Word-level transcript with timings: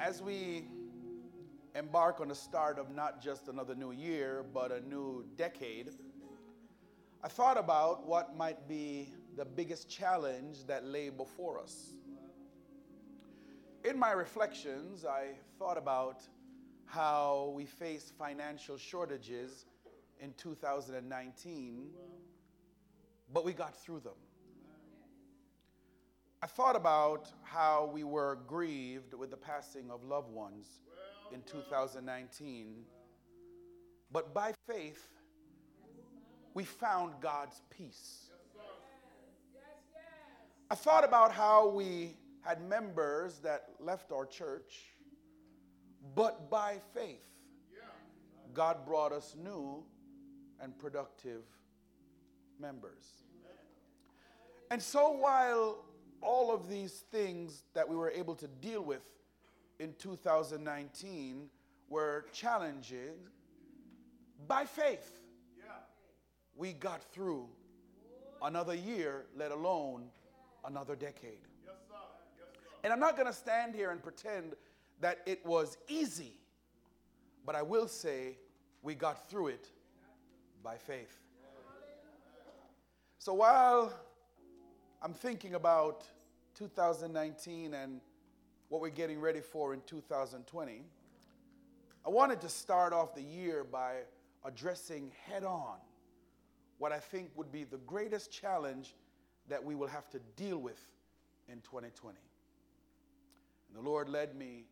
as 0.00 0.22
we 0.22 0.64
embark 1.74 2.20
on 2.20 2.28
the 2.28 2.34
start 2.34 2.78
of 2.78 2.90
not 2.90 3.22
just 3.22 3.48
another 3.48 3.74
new 3.74 3.92
year, 3.92 4.44
but 4.54 4.72
a 4.72 4.80
new 4.88 5.26
decade, 5.36 5.90
I 7.22 7.28
thought 7.28 7.58
about 7.58 8.06
what 8.06 8.34
might 8.34 8.66
be 8.66 9.12
the 9.36 9.44
biggest 9.44 9.90
challenge 9.90 10.64
that 10.66 10.86
lay 10.86 11.10
before 11.10 11.60
us. 11.60 11.90
In 13.84 13.98
my 13.98 14.12
reflections, 14.12 15.04
I 15.04 15.32
thought 15.58 15.76
about 15.76 16.22
how 16.86 17.52
we 17.54 17.66
face 17.66 18.10
financial 18.18 18.78
shortages 18.78 19.66
in 20.18 20.32
2019, 20.38 21.90
but 23.32 23.44
we 23.44 23.52
got 23.52 23.76
through 23.76 24.00
them. 24.00 24.14
I 26.42 26.46
thought 26.46 26.74
about 26.74 27.30
how 27.42 27.90
we 27.92 28.02
were 28.02 28.38
grieved 28.46 29.12
with 29.12 29.30
the 29.30 29.36
passing 29.36 29.90
of 29.90 30.02
loved 30.04 30.30
ones 30.30 30.80
in 31.34 31.42
2019, 31.42 32.76
but 34.10 34.32
by 34.32 34.54
faith, 34.66 35.06
we 36.54 36.64
found 36.64 37.12
God's 37.20 37.60
peace. 37.68 38.30
I 40.70 40.74
thought 40.74 41.04
about 41.04 41.30
how 41.30 41.68
we 41.68 42.16
had 42.40 42.62
members 42.62 43.38
that 43.40 43.64
left 43.78 44.10
our 44.10 44.24
church, 44.24 44.94
but 46.14 46.48
by 46.48 46.78
faith, 46.94 47.20
God 48.54 48.86
brought 48.86 49.12
us 49.12 49.36
new 49.38 49.84
and 50.58 50.76
productive 50.78 51.42
members. 52.58 53.04
And 54.70 54.80
so 54.80 55.10
while 55.10 55.84
all 56.22 56.52
of 56.52 56.68
these 56.68 57.04
things 57.10 57.64
that 57.74 57.88
we 57.88 57.96
were 57.96 58.10
able 58.10 58.34
to 58.36 58.46
deal 58.46 58.82
with 58.82 59.02
in 59.78 59.94
2019 59.98 61.48
were 61.88 62.26
challenging, 62.32 63.14
by 64.46 64.64
faith, 64.64 65.20
we 66.56 66.72
got 66.72 67.02
through 67.02 67.48
another 68.42 68.74
year, 68.74 69.26
let 69.36 69.50
alone 69.50 70.04
another 70.64 70.94
decade. 70.94 71.40
And 72.84 72.92
I'm 72.92 73.00
not 73.00 73.16
going 73.16 73.26
to 73.26 73.32
stand 73.32 73.74
here 73.74 73.90
and 73.90 74.02
pretend 74.02 74.54
that 75.00 75.20
it 75.26 75.44
was 75.44 75.78
easy, 75.88 76.34
but 77.44 77.54
I 77.54 77.62
will 77.62 77.88
say 77.88 78.38
we 78.82 78.94
got 78.94 79.28
through 79.28 79.48
it 79.48 79.70
by 80.62 80.76
faith. 80.76 81.18
So 83.18 83.34
while 83.34 83.92
I'm 85.02 85.14
thinking 85.14 85.54
about 85.54 86.04
2019 86.56 87.72
and 87.72 88.02
what 88.68 88.82
we're 88.82 88.90
getting 88.90 89.18
ready 89.18 89.40
for 89.40 89.72
in 89.72 89.80
2020, 89.86 90.82
I 92.04 92.08
wanted 92.10 92.42
to 92.42 92.50
start 92.50 92.92
off 92.92 93.14
the 93.14 93.22
year 93.22 93.64
by 93.64 94.00
addressing 94.44 95.10
head 95.24 95.42
on 95.42 95.76
what 96.76 96.92
I 96.92 96.98
think 96.98 97.30
would 97.34 97.50
be 97.50 97.64
the 97.64 97.78
greatest 97.78 98.30
challenge 98.30 98.94
that 99.48 99.64
we 99.64 99.74
will 99.74 99.86
have 99.86 100.10
to 100.10 100.18
deal 100.36 100.58
with 100.58 100.80
in 101.48 101.62
2020. 101.62 102.18
And 103.68 103.82
the 103.82 103.88
Lord 103.88 104.06
led 104.06 104.36
me 104.36 104.66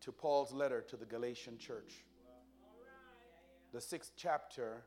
to 0.00 0.12
Paul's 0.12 0.52
letter 0.52 0.80
to 0.88 0.96
the 0.96 1.04
Galatian 1.04 1.58
church, 1.58 2.04
the 3.74 3.82
sixth 3.82 4.12
chapter 4.16 4.82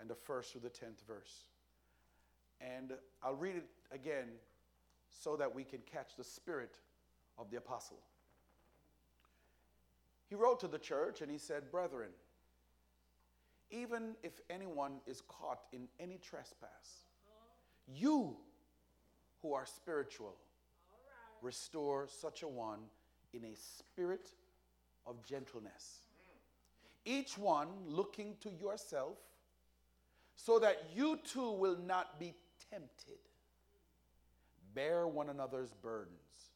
and 0.00 0.10
the 0.10 0.16
first 0.16 0.50
through 0.50 0.62
the 0.62 0.68
tenth 0.68 1.00
verse. 1.06 1.44
And 2.60 2.92
I'll 3.22 3.34
read 3.34 3.56
it 3.56 3.66
again 3.92 4.28
so 5.08 5.36
that 5.36 5.54
we 5.54 5.64
can 5.64 5.80
catch 5.90 6.16
the 6.16 6.24
spirit 6.24 6.76
of 7.38 7.50
the 7.50 7.56
apostle. 7.56 7.98
He 10.28 10.34
wrote 10.34 10.60
to 10.60 10.68
the 10.68 10.78
church 10.78 11.22
and 11.22 11.30
he 11.30 11.38
said, 11.38 11.70
Brethren, 11.70 12.10
even 13.70 14.14
if 14.22 14.32
anyone 14.48 15.00
is 15.06 15.22
caught 15.22 15.60
in 15.72 15.88
any 15.98 16.18
trespass, 16.18 17.06
you 17.86 18.36
who 19.42 19.54
are 19.54 19.66
spiritual, 19.66 20.36
restore 21.42 22.06
such 22.08 22.42
a 22.42 22.48
one 22.48 22.80
in 23.32 23.44
a 23.44 23.56
spirit 23.56 24.32
of 25.06 25.24
gentleness. 25.24 26.00
Each 27.04 27.38
one 27.38 27.68
looking 27.86 28.36
to 28.42 28.50
yourself, 28.50 29.16
so 30.36 30.58
that 30.58 30.90
you 30.94 31.18
too 31.24 31.52
will 31.52 31.78
not 31.78 32.20
be 32.20 32.34
tempted. 32.70 33.18
Bear 34.74 35.06
one 35.06 35.30
another's 35.30 35.72
burdens, 35.82 36.50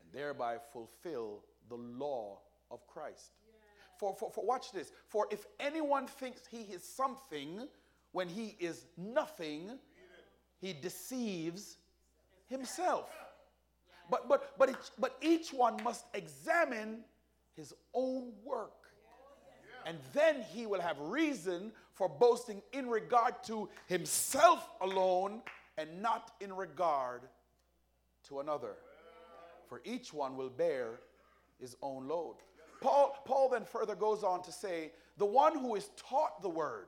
and 0.00 0.12
thereby 0.12 0.56
fulfill 0.72 1.44
the 1.68 1.76
law 1.76 2.38
of 2.70 2.86
Christ. 2.86 3.32
For, 3.98 4.14
for, 4.14 4.30
for 4.30 4.44
watch 4.44 4.72
this. 4.72 4.92
For 5.08 5.26
if 5.30 5.46
anyone 5.58 6.06
thinks 6.06 6.46
he 6.46 6.62
is 6.62 6.82
something 6.82 7.68
when 8.12 8.28
he 8.28 8.56
is 8.58 8.86
nothing, 8.96 9.78
he 10.60 10.72
deceives 10.72 11.76
himself. 12.48 13.10
But, 14.10 14.28
but, 14.28 14.58
but, 14.58 14.70
it, 14.70 14.76
but 14.98 15.16
each 15.20 15.52
one 15.52 15.82
must 15.84 16.06
examine 16.14 17.04
his 17.56 17.74
own 17.94 18.32
work. 18.44 18.72
And 19.86 19.98
then 20.12 20.42
he 20.52 20.66
will 20.66 20.80
have 20.80 20.98
reason 20.98 21.72
for 22.00 22.08
boasting 22.08 22.62
in 22.72 22.88
regard 22.88 23.34
to 23.44 23.68
himself 23.84 24.66
alone 24.80 25.42
and 25.76 26.00
not 26.00 26.30
in 26.40 26.50
regard 26.50 27.20
to 28.26 28.40
another. 28.40 28.72
For 29.68 29.82
each 29.84 30.10
one 30.10 30.34
will 30.34 30.48
bear 30.48 31.00
his 31.60 31.76
own 31.82 32.08
load. 32.08 32.36
Paul, 32.80 33.14
Paul 33.26 33.50
then 33.50 33.66
further 33.66 33.94
goes 33.94 34.24
on 34.24 34.42
to 34.44 34.50
say, 34.50 34.92
the 35.18 35.26
one 35.26 35.58
who 35.58 35.74
is 35.74 35.90
taught 35.94 36.40
the 36.40 36.48
word 36.48 36.86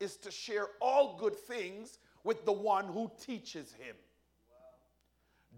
is 0.00 0.16
to 0.16 0.30
share 0.30 0.68
all 0.80 1.18
good 1.18 1.36
things 1.36 1.98
with 2.24 2.46
the 2.46 2.52
one 2.52 2.86
who 2.86 3.10
teaches 3.20 3.74
him. 3.74 3.94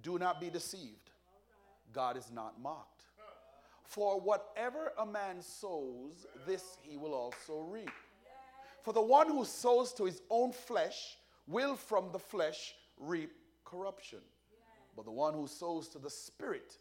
Do 0.03 0.19
not 0.19 0.41
be 0.41 0.51
deceived. 0.51 1.13
God 1.93 2.17
is 2.17 2.33
not 2.35 2.61
mocked. 2.61 3.05
For 3.85 4.19
whatever 4.19 4.91
a 4.99 5.07
man 5.07 5.41
sows, 5.41 6.27
this 6.49 6.79
he 6.83 6.97
will 6.97 7.15
also 7.15 7.61
reap. 7.61 7.91
For 8.91 8.95
the 8.95 9.03
one 9.03 9.29
who 9.29 9.45
sows 9.45 9.93
to 9.93 10.05
his 10.05 10.21
own 10.31 10.51
flesh 10.51 11.17
will 11.47 11.77
from 11.77 12.11
the 12.11 12.19
flesh 12.19 12.75
reap 12.99 13.31
corruption. 13.65 14.19
But 14.97 15.05
the 15.05 15.13
one 15.13 15.33
who 15.33 15.47
sows 15.47 15.87
to 15.91 16.01
the 16.01 16.11
Spirit 16.11 16.77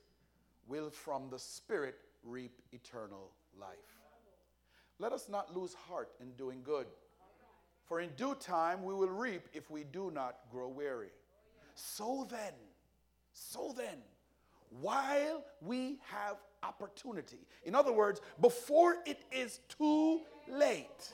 will 0.67 0.89
from 0.89 1.29
the 1.29 1.37
Spirit 1.37 1.99
reap 2.23 2.63
eternal 2.71 3.29
life. 3.61 3.99
Let 4.97 5.13
us 5.13 5.29
not 5.29 5.55
lose 5.55 5.75
heart 5.75 6.09
in 6.19 6.31
doing 6.31 6.61
good, 6.63 6.87
for 7.85 7.99
in 7.99 8.09
due 8.17 8.33
time 8.33 8.81
we 8.81 8.95
will 8.95 9.09
reap 9.09 9.47
if 9.53 9.69
we 9.69 9.83
do 9.83 10.09
not 10.09 10.37
grow 10.51 10.67
weary. 10.67 11.11
So 11.75 12.27
then, 12.27 12.53
so 13.33 13.71
then, 13.77 13.99
while 14.81 15.43
we 15.61 15.99
have 16.07 16.37
opportunity, 16.63 17.45
in 17.65 17.75
other 17.75 17.93
words, 17.93 18.19
before 18.41 18.95
it 19.05 19.25
is 19.31 19.59
too 19.77 20.21
late, 20.47 21.13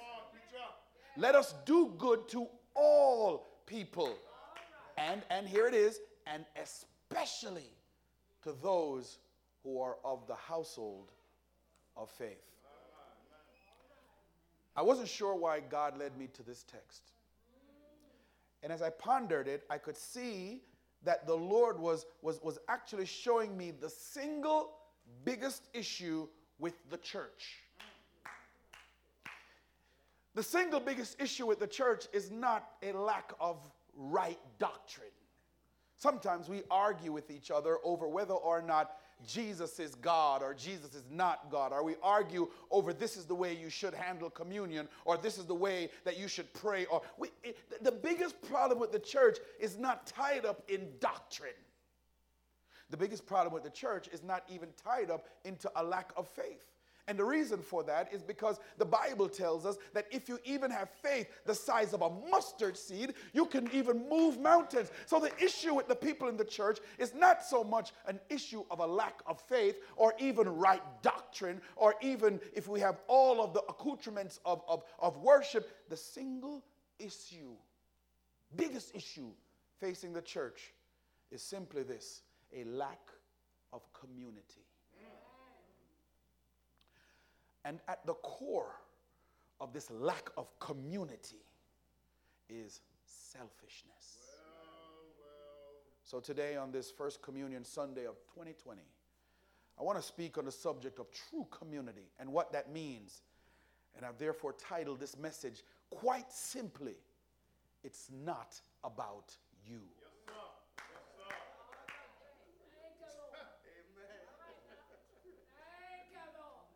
let 1.18 1.36
us 1.36 1.54
do 1.66 1.94
good 1.98 2.28
to 2.30 2.48
all 2.76 3.48
people. 3.66 4.16
And, 4.98 5.22
and 5.30 5.48
here 5.48 5.68
it 5.68 5.74
is, 5.74 6.00
and 6.28 6.46
especially 6.62 7.70
to 8.44 8.54
those 8.62 9.20
who 9.64 9.80
are 9.82 9.98
of 10.04 10.28
the 10.28 10.36
household 10.36 11.12
of 11.98 12.10
faith. 12.10 12.42
I 14.76 14.82
wasn't 14.82 15.08
sure 15.08 15.36
why 15.36 15.62
God 15.62 15.98
led 15.98 16.18
me 16.18 16.28
to 16.34 16.44
this 16.44 16.64
text. 16.64 17.12
And 18.62 18.74
as 18.74 18.82
I 18.82 18.90
pondered 18.90 19.48
it, 19.48 19.64
I 19.70 19.78
could 19.78 19.98
see 19.98 20.64
that 21.04 21.26
the 21.28 21.36
Lord 21.36 21.80
was, 21.80 22.06
was, 22.22 22.42
was 22.42 22.58
actually 22.68 23.06
showing 23.06 23.56
me 23.56 23.72
the 23.72 23.90
single 23.90 24.72
biggest 25.24 25.68
issue 25.74 26.28
with 26.60 26.74
the 26.90 26.98
church. 26.98 27.62
The 30.36 30.44
single 30.44 30.82
biggest 30.82 31.20
issue 31.20 31.46
with 31.46 31.60
the 31.60 31.68
church 31.68 32.08
is 32.12 32.30
not 32.30 32.68
a 32.84 32.92
lack 32.92 33.32
of 33.40 33.58
right 33.96 34.40
doctrine. 34.60 35.08
Sometimes 35.98 36.50
we 36.50 36.62
argue 36.70 37.14
with 37.14 37.32
each 37.32 37.52
other 37.52 37.78
over 37.86 38.08
whether 38.08 38.34
or 38.34 38.62
not 38.62 38.98
Jesus 39.26 39.80
is 39.80 39.96
God 39.96 40.44
or 40.44 40.54
Jesus 40.54 40.94
is 40.94 41.06
not 41.10 41.50
God, 41.50 41.72
or 41.72 41.86
we 41.86 41.96
argue 42.04 42.50
over 42.70 42.92
this 42.92 43.16
is 43.16 43.24
the 43.24 43.34
way 43.34 43.56
you 43.56 43.70
should 43.70 43.94
handle 43.94 44.30
communion 44.30 44.90
or 45.06 45.18
this 45.18 45.38
is 45.38 45.46
the 45.46 45.56
way 45.56 45.90
that 46.04 46.20
you 46.20 46.28
should 46.28 46.54
pray. 46.54 46.86
Or 46.88 47.02
we, 47.18 47.30
it, 47.42 47.58
the 47.82 47.94
biggest 47.94 48.42
problem 48.42 48.78
with 48.78 48.92
the 48.92 49.00
church 49.00 49.38
is 49.58 49.78
not 49.78 50.06
tied 50.06 50.46
up 50.46 50.64
in 50.68 50.90
doctrine. 51.00 51.52
The 52.90 52.98
biggest 52.98 53.26
problem 53.26 53.54
with 53.54 53.64
the 53.64 53.70
church 53.70 54.10
is 54.12 54.22
not 54.22 54.44
even 54.54 54.68
tied 54.84 55.10
up 55.10 55.28
into 55.46 55.72
a 55.78 55.84
lack 55.84 56.12
of 56.18 56.28
faith. 56.28 56.75
And 57.08 57.20
the 57.20 57.24
reason 57.24 57.62
for 57.62 57.84
that 57.84 58.12
is 58.12 58.24
because 58.24 58.60
the 58.80 58.86
Bible 58.86 59.30
tells 59.30 59.64
us 59.64 59.78
that 59.94 60.08
if 60.10 60.28
you 60.28 60.40
even 60.44 60.72
have 60.72 60.90
faith 60.90 61.28
the 61.46 61.54
size 61.54 61.94
of 61.94 62.02
a 62.02 62.10
mustard 62.32 62.76
seed, 62.76 63.14
you 63.32 63.46
can 63.46 63.70
even 63.72 64.10
move 64.10 64.40
mountains. 64.40 64.92
So 65.06 65.20
the 65.20 65.32
issue 65.44 65.76
with 65.76 65.88
the 65.88 65.96
people 65.96 66.30
in 66.30 66.38
the 66.38 66.44
church 66.44 66.80
is 66.98 67.14
not 67.14 67.44
so 67.44 67.64
much 67.64 67.94
an 68.08 68.20
issue 68.30 68.64
of 68.72 68.80
a 68.80 68.88
lack 68.88 69.22
of 69.28 69.40
faith 69.40 69.78
or 69.96 70.16
even 70.18 70.50
right 70.50 70.82
doctrine 71.04 71.62
or 71.76 71.94
even 72.02 72.40
if 72.54 72.68
we 72.68 72.80
have 72.80 72.98
all 73.08 73.40
of 73.40 73.54
the 73.54 73.62
accoutrements 73.70 74.40
of, 74.44 74.64
of, 74.68 74.84
of 74.98 75.18
worship. 75.18 75.72
The 75.90 75.98
single 75.98 76.64
issue, 76.98 77.54
biggest 78.56 78.96
issue 78.96 79.30
facing 79.80 80.12
the 80.12 80.24
church 80.24 80.74
is 81.32 81.44
simply 81.44 81.84
this 81.84 82.24
a 82.52 82.64
lack 82.64 83.12
of 83.72 83.82
community. 83.94 84.65
And 87.66 87.80
at 87.88 88.06
the 88.06 88.14
core 88.14 88.76
of 89.60 89.74
this 89.74 89.90
lack 89.90 90.30
of 90.38 90.48
community 90.60 91.44
is 92.48 92.82
selfishness. 93.06 94.20
So, 96.04 96.20
today, 96.20 96.56
on 96.56 96.72
this 96.72 96.92
first 96.92 97.24
communion 97.24 97.66
Sunday 97.66 98.06
of 98.06 98.16
2020, 98.36 98.82
I 99.80 99.84
want 99.84 99.98
to 99.98 100.04
speak 100.04 100.38
on 100.38 100.46
the 100.46 100.52
subject 100.52 101.00
of 101.00 101.08
true 101.12 101.48
community 101.50 102.12
and 102.20 102.32
what 102.32 102.54
that 102.54 102.72
means. 102.72 103.24
And 103.98 104.06
I've 104.06 104.20
therefore 104.20 104.54
titled 104.54 105.00
this 105.00 105.18
message 105.18 105.64
quite 105.90 106.32
simply 106.32 106.96
It's 107.84 108.10
Not 108.24 108.62
About 108.84 109.36
You. 109.68 109.82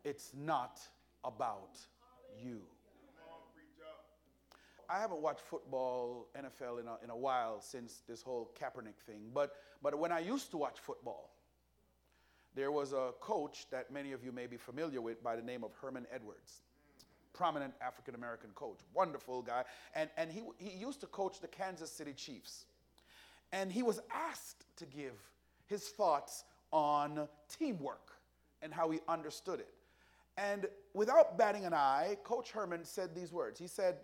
It's 0.04 0.32
not 0.34 0.80
about 1.24 1.78
you. 2.42 2.60
I 4.88 4.98
haven't 4.98 5.20
watched 5.20 5.42
football, 5.42 6.26
NFL 6.36 6.80
in 6.80 6.88
a, 6.88 6.98
in 7.04 7.10
a 7.10 7.16
while 7.16 7.60
since 7.60 8.02
this 8.08 8.22
whole 8.22 8.50
Kaepernick 8.60 8.98
thing, 9.06 9.30
but, 9.32 9.52
but 9.80 9.96
when 9.96 10.10
I 10.10 10.18
used 10.18 10.50
to 10.50 10.56
watch 10.56 10.80
football, 10.80 11.30
there 12.56 12.72
was 12.72 12.92
a 12.92 13.12
coach 13.20 13.66
that 13.70 13.92
many 13.92 14.10
of 14.10 14.24
you 14.24 14.32
may 14.32 14.48
be 14.48 14.56
familiar 14.56 15.00
with 15.00 15.22
by 15.22 15.36
the 15.36 15.42
name 15.42 15.62
of 15.62 15.70
Herman 15.80 16.06
Edwards. 16.12 16.62
Prominent 17.32 17.72
African 17.80 18.16
American 18.16 18.50
coach, 18.56 18.80
wonderful 18.92 19.42
guy. 19.42 19.62
And, 19.94 20.10
and 20.16 20.32
he, 20.32 20.42
he 20.58 20.76
used 20.76 21.00
to 21.02 21.06
coach 21.06 21.40
the 21.40 21.46
Kansas 21.46 21.92
City 21.92 22.12
Chiefs. 22.12 22.66
And 23.52 23.70
he 23.70 23.84
was 23.84 24.00
asked 24.12 24.64
to 24.78 24.86
give 24.86 25.14
his 25.66 25.88
thoughts 25.88 26.44
on 26.72 27.28
teamwork 27.56 28.10
and 28.62 28.74
how 28.74 28.90
he 28.90 28.98
understood 29.08 29.60
it. 29.60 29.72
And 30.36 30.66
without 30.94 31.36
batting 31.36 31.64
an 31.64 31.74
eye, 31.74 32.16
Coach 32.24 32.50
Herman 32.50 32.84
said 32.84 33.14
these 33.14 33.32
words. 33.32 33.58
He 33.58 33.66
said, 33.66 33.98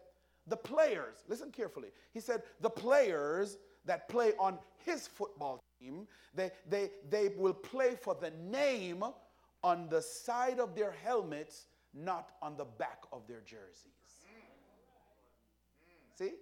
The 0.46 0.56
players, 0.56 1.25
listen 1.28 1.50
carefully, 1.50 1.88
he 2.12 2.20
said, 2.20 2.43
the 2.61 2.70
players 2.70 3.58
that 3.84 4.08
play 4.08 4.32
on 4.38 4.58
his 4.84 5.06
football 5.06 5.61
team, 5.81 6.06
they, 6.34 6.50
they, 6.69 6.90
they 7.08 7.28
will 7.37 7.55
play 7.55 7.96
for 8.00 8.17
the 8.20 8.32
name 8.50 9.05
on 9.62 9.88
the 9.88 10.02
side 10.02 10.61
of 10.61 10.75
their 10.75 10.93
helmets, 11.05 11.67
not 11.94 12.31
on 12.43 12.56
the 12.56 12.64
back 12.64 12.99
of 13.12 13.26
their 13.26 13.40
jerseys. 13.40 13.93
See? 16.19 16.32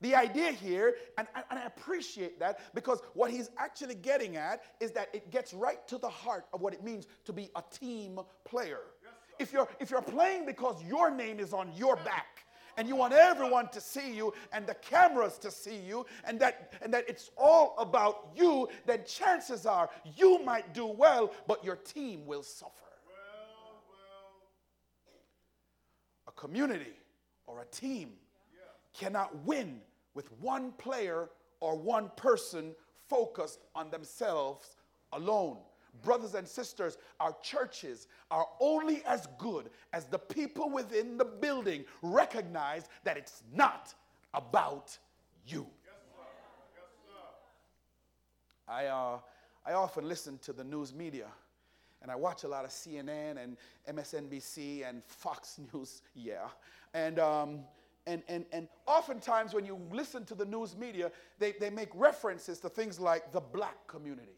The 0.00 0.14
idea 0.14 0.52
here, 0.52 0.96
and, 1.16 1.26
and, 1.34 1.58
I 1.58 1.64
appreciate 1.64 2.38
that 2.40 2.60
because 2.74 3.00
what 3.14 3.30
he's 3.30 3.50
actually 3.56 3.94
getting 3.94 4.36
at 4.36 4.62
is 4.80 4.90
that 4.92 5.08
it 5.14 5.30
gets 5.30 5.54
right 5.54 5.86
to 5.88 5.98
the 5.98 6.08
heart 6.08 6.46
of 6.52 6.60
what 6.60 6.74
it 6.74 6.84
means 6.84 7.06
to 7.24 7.32
be 7.32 7.50
a 7.56 7.62
team 7.70 8.20
player. 8.44 8.80
If 9.38 9.52
you're, 9.52 9.68
if 9.80 9.90
you're 9.90 10.02
playing 10.02 10.46
because 10.46 10.82
your 10.84 11.10
name 11.10 11.40
is 11.40 11.52
on 11.52 11.70
your 11.76 11.96
back, 11.96 12.44
and 12.76 12.88
you 12.88 12.96
want 12.96 13.12
everyone 13.12 13.68
to 13.68 13.80
see 13.80 14.14
you 14.14 14.32
and 14.52 14.66
the 14.66 14.74
cameras 14.74 15.38
to 15.38 15.50
see 15.50 15.76
you 15.76 16.06
and 16.24 16.40
that 16.40 16.72
and 16.82 16.92
that 16.92 17.08
it's 17.08 17.30
all 17.36 17.74
about 17.78 18.28
you 18.36 18.68
then 18.86 19.00
chances 19.06 19.66
are 19.66 19.88
you 20.16 20.42
might 20.44 20.74
do 20.74 20.86
well 20.86 21.32
but 21.46 21.64
your 21.64 21.76
team 21.76 22.26
will 22.26 22.42
suffer. 22.42 22.72
A 26.26 26.32
community 26.32 26.96
or 27.46 27.62
a 27.62 27.66
team 27.66 28.10
cannot 28.92 29.34
win 29.44 29.80
with 30.14 30.30
one 30.40 30.72
player 30.72 31.28
or 31.60 31.76
one 31.76 32.10
person 32.16 32.74
focused 33.08 33.60
on 33.74 33.90
themselves 33.90 34.76
alone 35.12 35.58
brothers 36.02 36.34
and 36.34 36.46
sisters, 36.46 36.98
our 37.20 37.34
churches 37.42 38.06
are 38.30 38.46
only 38.60 39.02
as 39.06 39.28
good 39.38 39.70
as 39.92 40.06
the 40.06 40.18
people 40.18 40.70
within 40.70 41.16
the 41.16 41.24
building 41.24 41.84
recognize 42.02 42.88
that 43.04 43.16
it's 43.16 43.42
not 43.52 43.94
about 44.32 44.96
you. 45.46 45.66
I, 48.66 48.86
uh, 48.86 49.18
I 49.66 49.74
often 49.74 50.08
listen 50.08 50.38
to 50.38 50.52
the 50.52 50.64
news 50.64 50.94
media 50.94 51.26
and 52.02 52.10
I 52.10 52.16
watch 52.16 52.44
a 52.44 52.48
lot 52.48 52.64
of 52.64 52.70
CNN 52.70 53.42
and 53.42 53.56
MSNBC 53.90 54.88
and 54.88 55.02
Fox 55.04 55.58
News, 55.72 56.02
yeah. 56.14 56.48
And, 56.92 57.18
um, 57.18 57.60
and, 58.06 58.22
and, 58.28 58.44
and 58.52 58.68
oftentimes 58.86 59.54
when 59.54 59.64
you 59.64 59.80
listen 59.90 60.24
to 60.26 60.34
the 60.34 60.44
news 60.44 60.76
media, 60.76 61.10
they, 61.38 61.52
they 61.52 61.70
make 61.70 61.88
references 61.94 62.58
to 62.60 62.68
things 62.68 63.00
like 63.00 63.32
the 63.32 63.40
black 63.40 63.86
community 63.86 64.36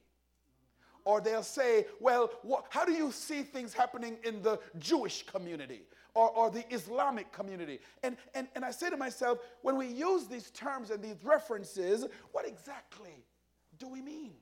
or 1.07 1.21
they'll 1.21 1.43
say, 1.43 1.87
well, 2.01 2.31
how 2.69 2.85
do 2.85 2.93
you 2.93 3.13
see 3.13 3.43
things 3.43 3.73
happening 3.73 4.19
in 4.25 4.43
the 4.43 4.59
Jewish 4.79 5.25
community 5.25 5.83
or, 6.15 6.31
or 6.31 6.51
the 6.51 6.65
Islamic 6.75 7.33
community? 7.33 7.79
And, 8.03 8.17
and, 8.35 8.49
and 8.57 8.65
I 8.65 8.73
say 8.73 8.91
to 8.91 8.97
myself, 8.97 9.39
when 9.63 9.77
we 9.77 9.87
use 9.87 10.27
these 10.27 10.51
terms 10.51 10.91
and 10.91 11.01
these 11.01 11.17
references, 11.23 12.05
what 12.33 12.47
exactly 12.47 13.25
do 13.79 13.89
we 13.89 14.03
mean? 14.03 14.33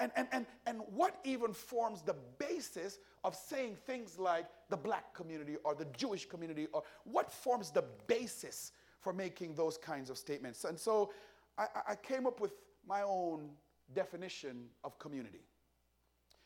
And, 0.00 0.12
and, 0.16 0.28
and, 0.32 0.46
and 0.66 0.80
what 0.94 1.18
even 1.24 1.52
forms 1.52 2.02
the 2.02 2.14
basis 2.38 2.98
of 3.24 3.34
saying 3.34 3.76
things 3.86 4.18
like 4.18 4.46
the 4.68 4.76
black 4.76 5.14
community 5.14 5.56
or 5.64 5.74
the 5.74 5.86
Jewish 5.96 6.26
community, 6.26 6.66
or 6.72 6.82
what 7.04 7.32
forms 7.32 7.70
the 7.70 7.84
basis 8.06 8.72
for 9.00 9.12
making 9.12 9.54
those 9.54 9.76
kinds 9.76 10.10
of 10.10 10.18
statements? 10.18 10.64
And 10.64 10.78
so 10.78 11.12
I, 11.56 11.66
I 11.90 11.94
came 11.96 12.26
up 12.26 12.40
with 12.40 12.52
my 12.86 13.02
own 13.02 13.50
definition 13.94 14.66
of 14.84 14.98
community. 14.98 15.40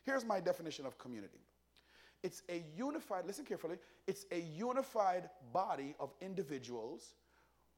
Here's 0.04 0.24
my 0.24 0.40
definition 0.40 0.86
of 0.86 0.98
community 0.98 1.38
it's 2.22 2.42
a 2.48 2.64
unified, 2.76 3.26
listen 3.26 3.44
carefully, 3.44 3.78
it's 4.06 4.26
a 4.30 4.40
unified 4.40 5.28
body 5.52 5.94
of 5.98 6.12
individuals 6.20 7.14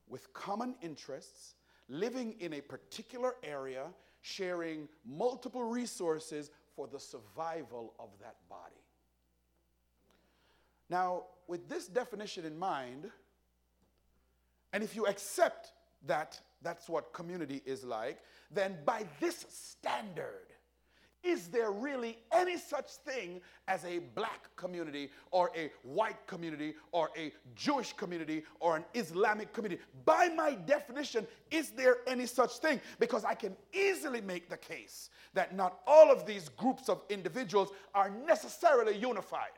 with 0.06 0.32
common 0.34 0.75
interests, 0.82 1.55
living 1.88 2.34
in 2.40 2.52
a 2.52 2.61
particular 2.61 3.37
area, 3.43 3.87
sharing 4.20 4.87
multiple 5.06 5.64
resources 5.64 6.50
for 6.76 6.87
the 6.87 7.00
survival 7.00 7.94
of 7.98 8.08
that 8.20 8.36
body. 8.48 8.74
Now, 10.91 11.24
with 11.48 11.69
this 11.69 11.86
definition 11.86 12.44
in 12.44 12.58
mind, 12.58 13.10
and 14.72 14.82
if 14.82 14.94
you 14.94 15.06
accept 15.06 15.72
that 16.06 16.41
that's 16.64 16.88
what 16.88 17.12
community 17.12 17.62
is 17.64 17.84
like, 17.84 18.18
then 18.50 18.76
by 18.84 19.06
this 19.20 19.46
standard, 19.50 20.46
is 21.24 21.48
there 21.48 21.70
really 21.70 22.18
any 22.32 22.58
such 22.58 22.90
thing 22.90 23.40
as 23.66 23.82
a 23.86 24.00
black 24.14 24.54
community 24.56 25.10
or 25.30 25.50
a 25.56 25.70
white 25.82 26.26
community 26.26 26.74
or 26.92 27.08
a 27.16 27.32
Jewish 27.54 27.94
community 27.94 28.42
or 28.60 28.76
an 28.76 28.84
Islamic 28.92 29.52
community? 29.54 29.80
By 30.04 30.28
my 30.28 30.54
definition, 30.54 31.26
is 31.50 31.70
there 31.70 31.98
any 32.06 32.26
such 32.26 32.58
thing? 32.58 32.78
Because 32.98 33.24
I 33.24 33.34
can 33.34 33.56
easily 33.72 34.20
make 34.20 34.50
the 34.50 34.58
case 34.58 35.08
that 35.32 35.56
not 35.56 35.80
all 35.86 36.12
of 36.12 36.26
these 36.26 36.50
groups 36.50 36.90
of 36.90 37.00
individuals 37.08 37.70
are 37.94 38.10
necessarily 38.10 38.96
unified. 38.96 39.48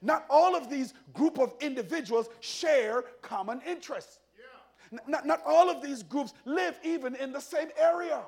Not 0.00 0.24
all 0.30 0.56
of 0.56 0.70
these 0.70 0.94
group 1.12 1.38
of 1.38 1.54
individuals 1.60 2.28
share 2.40 3.02
common 3.20 3.60
interests. 3.66 4.20
Not, 5.06 5.26
not 5.26 5.42
all 5.46 5.70
of 5.70 5.82
these 5.82 6.02
groups 6.02 6.34
live 6.44 6.78
even 6.84 7.14
in 7.16 7.32
the 7.32 7.40
same 7.40 7.68
area. 7.78 8.20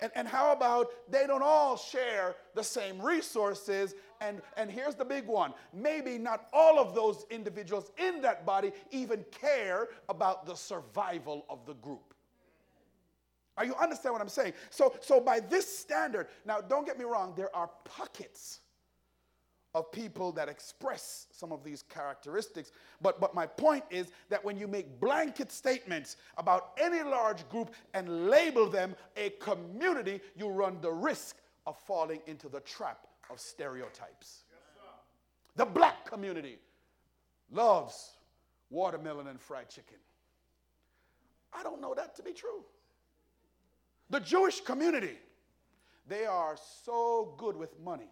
And, 0.00 0.10
and 0.14 0.28
how 0.28 0.52
about 0.52 0.88
they 1.10 1.26
don't 1.26 1.42
all 1.42 1.76
share 1.76 2.36
the 2.54 2.64
same 2.64 3.00
resources? 3.00 3.94
And, 4.20 4.40
and 4.56 4.70
here's 4.70 4.94
the 4.94 5.04
big 5.04 5.26
one 5.26 5.52
maybe 5.72 6.18
not 6.18 6.46
all 6.52 6.78
of 6.78 6.94
those 6.94 7.26
individuals 7.30 7.90
in 7.98 8.20
that 8.22 8.46
body 8.46 8.72
even 8.90 9.24
care 9.30 9.88
about 10.08 10.46
the 10.46 10.54
survival 10.54 11.44
of 11.48 11.66
the 11.66 11.74
group. 11.74 12.14
Are 13.56 13.64
you 13.64 13.74
understand 13.74 14.14
what 14.14 14.22
I'm 14.22 14.28
saying? 14.28 14.54
So, 14.70 14.94
so 15.00 15.20
by 15.20 15.40
this 15.40 15.78
standard, 15.78 16.28
now 16.46 16.60
don't 16.60 16.86
get 16.86 16.98
me 16.98 17.04
wrong, 17.04 17.34
there 17.36 17.54
are 17.54 17.68
pockets 17.84 18.60
of 19.74 19.92
people 19.92 20.32
that 20.32 20.48
express 20.48 21.26
some 21.30 21.52
of 21.52 21.62
these 21.62 21.82
characteristics. 21.82 22.72
But, 23.00 23.20
but 23.20 23.34
my 23.34 23.46
point 23.46 23.84
is 23.90 24.08
that 24.28 24.44
when 24.44 24.58
you 24.58 24.66
make 24.66 25.00
blanket 25.00 25.52
statements 25.52 26.16
about 26.38 26.72
any 26.80 27.02
large 27.02 27.48
group 27.48 27.74
and 27.94 28.28
label 28.28 28.68
them 28.68 28.96
a 29.16 29.30
community, 29.40 30.20
you 30.36 30.48
run 30.48 30.78
the 30.80 30.90
risk 30.90 31.36
of 31.66 31.78
falling 31.78 32.20
into 32.26 32.48
the 32.48 32.60
trap 32.60 33.06
of 33.30 33.38
stereotypes. 33.38 34.42
The 35.56 35.66
black 35.66 36.04
community 36.04 36.58
loves 37.52 38.12
watermelon 38.70 39.26
and 39.28 39.40
fried 39.40 39.68
chicken. 39.68 39.98
I 41.52 41.62
don't 41.62 41.80
know 41.80 41.94
that 41.94 42.16
to 42.16 42.22
be 42.22 42.32
true. 42.32 42.64
The 44.10 44.20
Jewish 44.20 44.60
community, 44.60 45.18
they 46.08 46.24
are 46.24 46.56
so 46.84 47.34
good 47.36 47.56
with 47.56 47.78
money. 47.80 48.10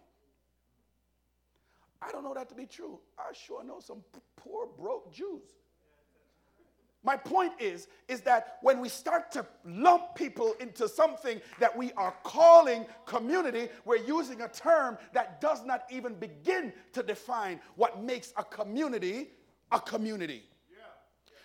I 2.01 2.11
don't 2.11 2.23
know 2.23 2.33
that 2.33 2.49
to 2.49 2.55
be 2.55 2.65
true. 2.65 2.99
I 3.17 3.33
sure 3.33 3.63
know 3.63 3.79
some 3.79 4.03
p- 4.13 4.19
poor, 4.37 4.67
broke 4.77 5.11
Jews. 5.13 5.43
My 7.03 7.15
point 7.15 7.53
is, 7.59 7.87
is 8.09 8.21
that 8.21 8.57
when 8.61 8.81
we 8.81 8.89
start 8.89 9.31
to 9.31 9.45
lump 9.65 10.15
people 10.15 10.53
into 10.59 10.87
something 10.89 11.39
that 11.59 11.75
we 11.75 11.93
are 11.93 12.13
calling 12.23 12.85
community, 13.05 13.69
we're 13.85 13.95
using 13.97 14.41
a 14.41 14.49
term 14.49 14.97
that 15.13 15.39
does 15.39 15.65
not 15.65 15.83
even 15.89 16.13
begin 16.13 16.73
to 16.93 17.01
define 17.01 17.61
what 17.75 18.03
makes 18.03 18.33
a 18.37 18.43
community 18.43 19.29
a 19.71 19.79
community. 19.79 20.43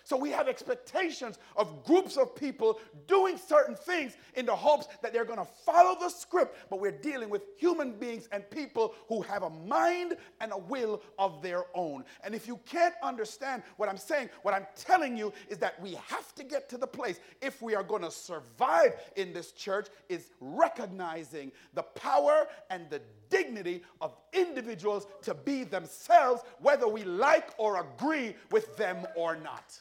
So 0.05 0.15
we 0.15 0.29
have 0.29 0.47
expectations 0.47 1.39
of 1.57 1.83
groups 1.83 2.15
of 2.15 2.35
people 2.35 2.79
doing 3.07 3.39
certain 3.39 3.75
things 3.75 4.15
in 4.35 4.45
the 4.45 4.55
hopes 4.55 4.87
that 5.01 5.11
they're 5.11 5.25
going 5.25 5.39
to 5.39 5.47
follow 5.65 5.97
the 5.99 6.09
script, 6.09 6.69
but 6.69 6.79
we're 6.79 6.91
dealing 6.91 7.27
with 7.27 7.41
human 7.57 7.91
beings 7.93 8.29
and 8.31 8.47
people 8.51 8.93
who 9.07 9.23
have 9.23 9.41
a 9.41 9.49
mind 9.49 10.15
and 10.41 10.51
a 10.51 10.57
will 10.59 11.01
of 11.17 11.41
their 11.41 11.63
own. 11.73 12.05
And 12.23 12.35
if 12.35 12.47
you 12.47 12.59
can't 12.67 12.93
understand 13.01 13.63
what 13.77 13.89
I'm 13.89 13.97
saying, 13.97 14.29
what 14.43 14.53
I'm 14.53 14.67
telling 14.75 15.17
you 15.17 15.33
is 15.49 15.57
that 15.57 15.81
we 15.81 15.95
have 15.95 16.35
to 16.35 16.43
get 16.43 16.69
to 16.69 16.77
the 16.77 16.85
place, 16.85 17.19
if 17.41 17.63
we 17.63 17.73
are 17.73 17.83
going 17.83 18.03
to 18.03 18.11
survive 18.11 18.93
in 19.15 19.33
this 19.33 19.53
church, 19.53 19.87
is 20.07 20.29
recognizing 20.39 21.51
the 21.73 21.81
power 21.81 22.47
and 22.69 22.87
the 22.91 23.01
dignity 23.29 23.81
of 24.01 24.15
individuals 24.33 25.07
to 25.23 25.33
be 25.33 25.63
themselves, 25.63 26.43
whether 26.59 26.87
we 26.87 27.03
like 27.03 27.49
or 27.57 27.81
agree 27.81 28.35
with 28.51 28.77
them 28.77 29.07
or 29.15 29.35
not. 29.35 29.79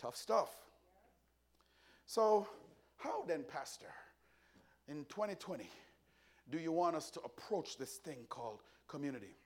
Tough 0.00 0.16
stuff. 0.16 0.48
So, 2.06 2.46
how 2.96 3.24
then, 3.26 3.44
Pastor, 3.44 3.92
in 4.88 5.04
2020, 5.10 5.68
do 6.50 6.58
you 6.58 6.72
want 6.72 6.96
us 6.96 7.10
to 7.10 7.20
approach 7.20 7.76
this 7.76 7.96
thing 7.96 8.18
called 8.28 8.60
community? 8.88 9.36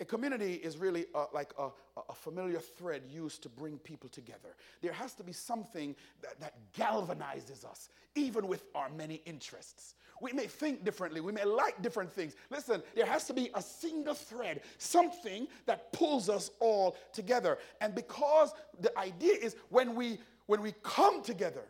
A 0.00 0.04
community 0.04 0.54
is 0.54 0.78
really 0.78 1.06
like 1.34 1.52
a, 1.58 1.68
a, 2.08 2.14
familiar 2.14 2.58
thread 2.58 3.02
used 3.10 3.42
to 3.42 3.50
bring 3.50 3.78
people 3.78 4.08
together. 4.08 4.56
There 4.80 4.94
has 4.94 5.12
to 5.14 5.22
be 5.22 5.32
something 5.32 5.94
that, 6.22 6.40
that 6.40 6.54
galvanizes 6.72 7.66
us, 7.66 7.90
even 8.14 8.48
with 8.48 8.64
our 8.74 8.88
many 8.88 9.20
interests. 9.26 9.94
We 10.22 10.32
may 10.32 10.46
think 10.46 10.84
differently. 10.84 11.20
We 11.20 11.32
may 11.32 11.44
like 11.44 11.82
different 11.82 12.10
things. 12.10 12.34
Listen, 12.50 12.82
there 12.94 13.04
has 13.04 13.26
to 13.26 13.34
be 13.34 13.50
a 13.54 13.60
single 13.60 14.14
thread, 14.14 14.62
something 14.78 15.46
that 15.66 15.92
pulls 15.92 16.30
us 16.30 16.50
all 16.60 16.96
together. 17.12 17.58
And 17.82 17.94
because 17.94 18.54
the 18.80 18.96
idea 18.98 19.34
is 19.34 19.56
when 19.68 19.94
we 19.94 20.18
when 20.46 20.62
we 20.62 20.74
come 20.82 21.22
together, 21.22 21.62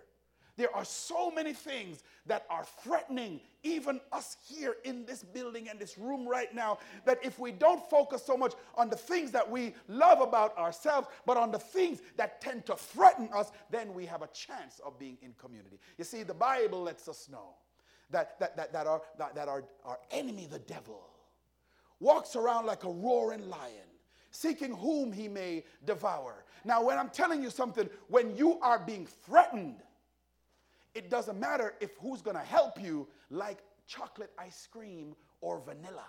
there 0.61 0.75
are 0.77 0.85
so 0.85 1.31
many 1.31 1.53
things 1.53 2.03
that 2.27 2.45
are 2.51 2.65
threatening 2.83 3.41
even 3.63 4.01
us 4.13 4.37
here 4.47 4.77
in 4.85 5.07
this 5.07 5.23
building 5.23 5.69
and 5.69 5.79
this 5.79 5.97
room 5.97 6.29
right 6.29 6.55
now 6.55 6.79
that 7.07 7.19
if 7.25 7.39
we 7.39 7.51
don't 7.51 7.89
focus 7.89 8.23
so 8.25 8.37
much 8.37 8.53
on 8.75 8.91
the 8.91 8.97
things 8.97 9.31
that 9.31 9.51
we 9.51 9.75
love 9.89 10.21
about 10.21 10.57
ourselves, 10.59 11.09
but 11.27 11.37
on 11.37 11.51
the 11.51 11.59
things 11.59 12.01
that 12.17 12.41
tend 12.41 12.67
to 12.67 12.77
threaten 12.77 13.29
us, 13.35 13.53
then 13.71 13.95
we 13.95 14.05
have 14.05 14.23
a 14.23 14.29
chance 14.29 14.81
of 14.85 14.99
being 14.99 15.17
in 15.23 15.33
community. 15.39 15.79
You 15.97 16.05
see, 16.05 16.23
the 16.23 16.35
Bible 16.35 16.83
lets 16.83 17.09
us 17.09 17.29
know 17.31 17.55
that, 18.11 18.39
that, 18.41 18.57
that, 18.57 18.73
that, 18.73 18.87
our, 18.87 19.01
that, 19.19 19.35
that 19.35 19.49
our, 19.49 19.65
our 19.85 19.99
enemy, 20.11 20.47
the 20.51 20.59
devil, 20.59 21.09
walks 22.01 22.37
around 22.37 22.67
like 22.67 22.85
a 22.85 22.91
roaring 22.91 23.49
lion, 23.49 23.89
seeking 24.31 24.75
whom 24.75 25.13
he 25.13 25.29
may 25.29 25.65
devour. 25.85 26.45
Now, 26.65 26.85
when 26.85 26.99
I'm 26.99 27.11
telling 27.11 27.43
you 27.43 27.51
something, 27.51 27.89
when 28.09 28.37
you 28.37 28.59
are 28.61 28.79
being 28.79 29.07
threatened, 29.07 29.77
it 30.95 31.11
doesn't 31.11 31.39
matter 31.39 31.75
if 31.81 31.91
who's 31.99 32.23
going 32.23 32.37
to 32.37 32.43
help 32.43 32.81
you, 32.81 33.07
like 33.31 33.59
chocolate 33.87 34.33
ice 34.39 34.69
cream 34.71 35.15
or 35.41 35.61
vanilla. 35.61 36.07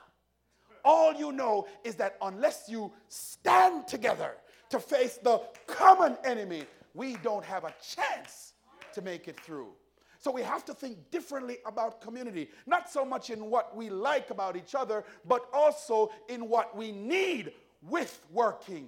All 0.84 1.14
you 1.14 1.32
know 1.32 1.68
is 1.84 1.96
that 1.96 2.18
unless 2.22 2.66
you 2.68 2.92
stand 3.08 3.88
together 3.88 4.38
to 4.70 4.80
face 4.80 5.18
the 5.22 5.42
common 5.68 6.18
enemy, 6.24 6.64
we 6.94 7.18
don't 7.18 7.46
have 7.46 7.64
a 7.64 7.74
chance 7.96 8.54
to 8.94 9.02
make 9.02 9.28
it 9.28 9.40
through. 9.40 9.70
So 10.18 10.32
we 10.32 10.44
have 10.44 10.64
to 10.66 10.74
think 10.74 10.98
differently 11.10 11.58
about 11.66 12.02
community, 12.02 12.50
not 12.68 12.90
so 12.90 13.04
much 13.04 13.32
in 13.32 13.50
what 13.50 13.76
we 13.76 13.90
like 13.90 14.30
about 14.30 14.56
each 14.56 14.76
other, 14.76 15.04
but 15.28 15.48
also 15.52 16.12
in 16.30 16.48
what 16.48 16.76
we 16.78 16.92
need 16.92 17.54
with 17.82 18.24
working 18.32 18.88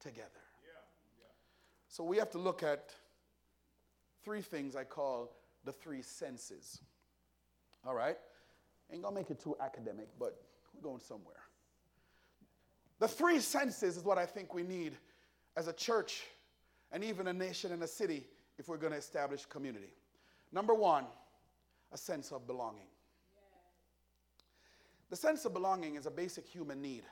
together. 0.00 0.28
So 1.88 2.04
we 2.04 2.18
have 2.18 2.30
to 2.30 2.38
look 2.38 2.62
at 2.62 2.92
three 4.24 4.40
things 4.40 4.74
I 4.74 4.84
call 4.84 5.36
the 5.64 5.72
three 5.72 6.02
senses. 6.02 6.80
All 7.86 7.94
right? 7.94 8.16
Ain't 8.92 9.02
gonna 9.02 9.14
make 9.14 9.30
it 9.30 9.40
too 9.40 9.56
academic, 9.60 10.08
but 10.18 10.42
we're 10.74 10.82
going 10.82 11.00
somewhere. 11.00 11.36
The 12.98 13.08
three 13.08 13.40
senses 13.40 13.96
is 13.96 14.04
what 14.04 14.18
I 14.18 14.26
think 14.26 14.54
we 14.54 14.62
need 14.62 14.96
as 15.56 15.68
a 15.68 15.72
church 15.72 16.24
and 16.92 17.02
even 17.02 17.26
a 17.26 17.32
nation 17.32 17.72
and 17.72 17.82
a 17.82 17.88
city 17.88 18.26
if 18.58 18.68
we're 18.68 18.76
gonna 18.76 18.96
establish 18.96 19.44
community. 19.46 19.94
Number 20.52 20.74
one, 20.74 21.06
a 21.92 21.98
sense 21.98 22.32
of 22.32 22.46
belonging. 22.46 22.86
The 25.10 25.16
sense 25.16 25.44
of 25.44 25.52
belonging 25.52 25.96
is 25.96 26.06
a 26.06 26.10
basic 26.10 26.46
human 26.46 26.80
need. 26.80 27.04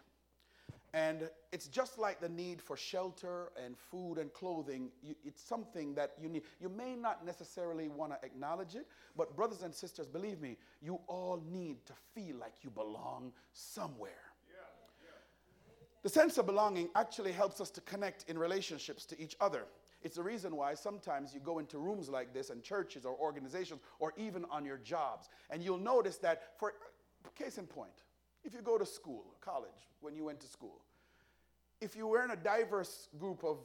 And 0.95 1.31
it's 1.53 1.69
just 1.69 1.99
like 1.99 2.21
the 2.21 2.29
need 2.29 2.61
for 2.61 2.77
shelter 2.77 3.51
and 3.65 3.79
food 3.79 4.19
and 4.19 4.31
clothing. 4.35 4.91
You, 5.03 5.15
it's 5.25 5.43
something 5.43 5.95
that 5.95 6.13
you 6.21 6.29
need. 6.29 6.43
You 6.61 6.69
may 6.69 6.95
not 6.95 7.25
necessarily 7.25 7.89
want 7.89 8.13
to 8.13 8.27
acknowledge 8.27 8.75
it, 8.75 8.87
but 9.17 9.35
brothers 9.35 9.63
and 9.63 9.75
sisters, 9.75 10.07
believe 10.07 10.41
me, 10.41 10.59
you 10.83 11.01
all 11.07 11.43
need 11.51 11.87
to 11.87 11.95
feel 12.15 12.37
like 12.37 12.53
you 12.63 12.69
belong 12.69 13.33
somewhere. 13.53 14.11
Yeah, 14.47 14.65
yeah. 15.07 15.75
The 16.03 16.11
sense 16.11 16.37
of 16.37 16.45
belonging 16.45 16.91
actually 16.95 17.33
helps 17.33 17.63
us 17.63 17.71
to 17.71 17.81
connect 17.81 18.29
in 18.29 18.39
relationships 18.39 19.07
to 19.07 19.21
each 19.21 19.35
other. 19.41 19.65
It's 20.03 20.17
the 20.17 20.23
reason 20.23 20.57
why 20.57 20.75
sometimes 20.75 21.33
you 21.33 21.41
go 21.41 21.59
into 21.59 21.79
rooms 21.79 22.11
like 22.11 22.35
this 22.35 22.51
and 22.51 22.63
churches 22.63 23.07
or 23.07 23.17
organizations 23.17 23.81
or 23.99 24.13
even 24.19 24.45
on 24.51 24.67
your 24.67 24.79
jobs. 24.79 25.31
And 25.49 25.63
you'll 25.63 25.79
notice 25.79 26.19
that, 26.19 26.59
for 26.59 26.75
case 27.35 27.57
in 27.57 27.67
point, 27.67 28.03
if 28.45 28.55
you 28.55 28.63
go 28.63 28.79
to 28.79 28.87
school, 28.87 29.25
college, 29.41 29.71
when 30.01 30.17
you 30.17 30.25
went 30.25 30.41
to 30.41 30.47
school, 30.47 30.81
if 31.81 31.97
you 31.97 32.07
were 32.07 32.23
in 32.25 32.31
a 32.31 32.37
diverse 32.37 33.09
group 33.19 33.45
of 33.45 33.59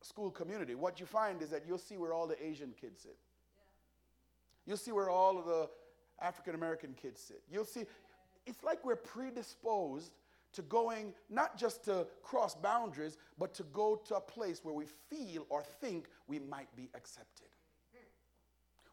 school 0.00 0.30
community, 0.30 0.74
what 0.74 1.00
you 1.00 1.06
find 1.06 1.42
is 1.42 1.50
that 1.50 1.62
you'll 1.66 1.78
see 1.78 1.96
where 1.96 2.12
all 2.12 2.26
the 2.26 2.42
Asian 2.44 2.72
kids 2.80 3.02
sit. 3.02 3.16
You'll 4.66 4.76
see 4.76 4.92
where 4.92 5.10
all 5.10 5.38
of 5.38 5.46
the 5.46 5.68
African 6.20 6.54
American 6.54 6.94
kids 6.94 7.20
sit. 7.20 7.42
You'll 7.50 7.64
see, 7.64 7.84
it's 8.46 8.62
like 8.62 8.84
we're 8.84 8.96
predisposed 8.96 10.12
to 10.52 10.62
going 10.62 11.12
not 11.28 11.58
just 11.58 11.84
to 11.84 12.06
cross 12.22 12.54
boundaries, 12.54 13.18
but 13.38 13.52
to 13.54 13.62
go 13.64 14.00
to 14.06 14.16
a 14.16 14.20
place 14.20 14.60
where 14.62 14.74
we 14.74 14.86
feel 15.10 15.46
or 15.50 15.62
think 15.62 16.08
we 16.26 16.38
might 16.38 16.74
be 16.76 16.88
accepted. 16.94 17.48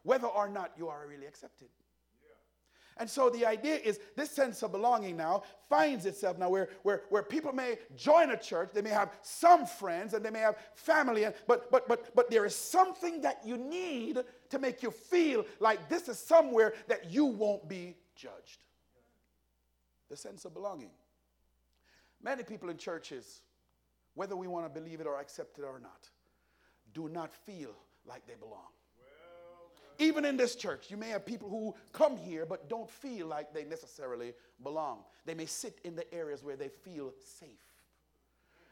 Whether 0.02 0.26
or 0.26 0.48
not 0.48 0.72
you 0.76 0.88
are 0.88 1.06
really 1.08 1.26
accepted. 1.26 1.68
And 2.96 3.10
so 3.10 3.28
the 3.28 3.44
idea 3.44 3.76
is 3.76 3.98
this 4.14 4.30
sense 4.30 4.62
of 4.62 4.70
belonging 4.70 5.16
now 5.16 5.42
finds 5.68 6.06
itself 6.06 6.38
now 6.38 6.48
where, 6.48 6.68
where, 6.84 7.02
where 7.08 7.24
people 7.24 7.52
may 7.52 7.78
join 7.96 8.30
a 8.30 8.36
church, 8.36 8.70
they 8.72 8.82
may 8.82 8.90
have 8.90 9.12
some 9.22 9.66
friends 9.66 10.14
and 10.14 10.24
they 10.24 10.30
may 10.30 10.40
have 10.40 10.56
family, 10.74 11.26
but, 11.48 11.70
but, 11.72 11.88
but, 11.88 12.14
but 12.14 12.30
there 12.30 12.44
is 12.44 12.54
something 12.54 13.20
that 13.22 13.40
you 13.44 13.56
need 13.56 14.18
to 14.50 14.58
make 14.60 14.82
you 14.82 14.92
feel 14.92 15.44
like 15.58 15.88
this 15.88 16.08
is 16.08 16.18
somewhere 16.18 16.74
that 16.86 17.10
you 17.10 17.24
won't 17.24 17.68
be 17.68 17.96
judged. 18.14 18.58
The 20.08 20.16
sense 20.16 20.44
of 20.44 20.54
belonging. 20.54 20.90
Many 22.22 22.44
people 22.44 22.70
in 22.70 22.76
churches, 22.76 23.40
whether 24.14 24.36
we 24.36 24.46
want 24.46 24.72
to 24.72 24.80
believe 24.80 25.00
it 25.00 25.06
or 25.06 25.18
accept 25.20 25.58
it 25.58 25.62
or 25.62 25.80
not, 25.80 26.08
do 26.92 27.08
not 27.08 27.34
feel 27.34 27.74
like 28.06 28.24
they 28.26 28.34
belong. 28.34 28.68
Even 29.98 30.24
in 30.24 30.36
this 30.36 30.56
church, 30.56 30.90
you 30.90 30.96
may 30.96 31.08
have 31.08 31.24
people 31.24 31.48
who 31.48 31.74
come 31.92 32.16
here 32.16 32.46
but 32.46 32.68
don't 32.68 32.90
feel 32.90 33.26
like 33.26 33.52
they 33.52 33.64
necessarily 33.64 34.32
belong. 34.62 35.00
They 35.24 35.34
may 35.34 35.46
sit 35.46 35.78
in 35.84 35.94
the 35.94 36.12
areas 36.12 36.42
where 36.42 36.56
they 36.56 36.68
feel 36.68 37.12
safe. 37.18 37.48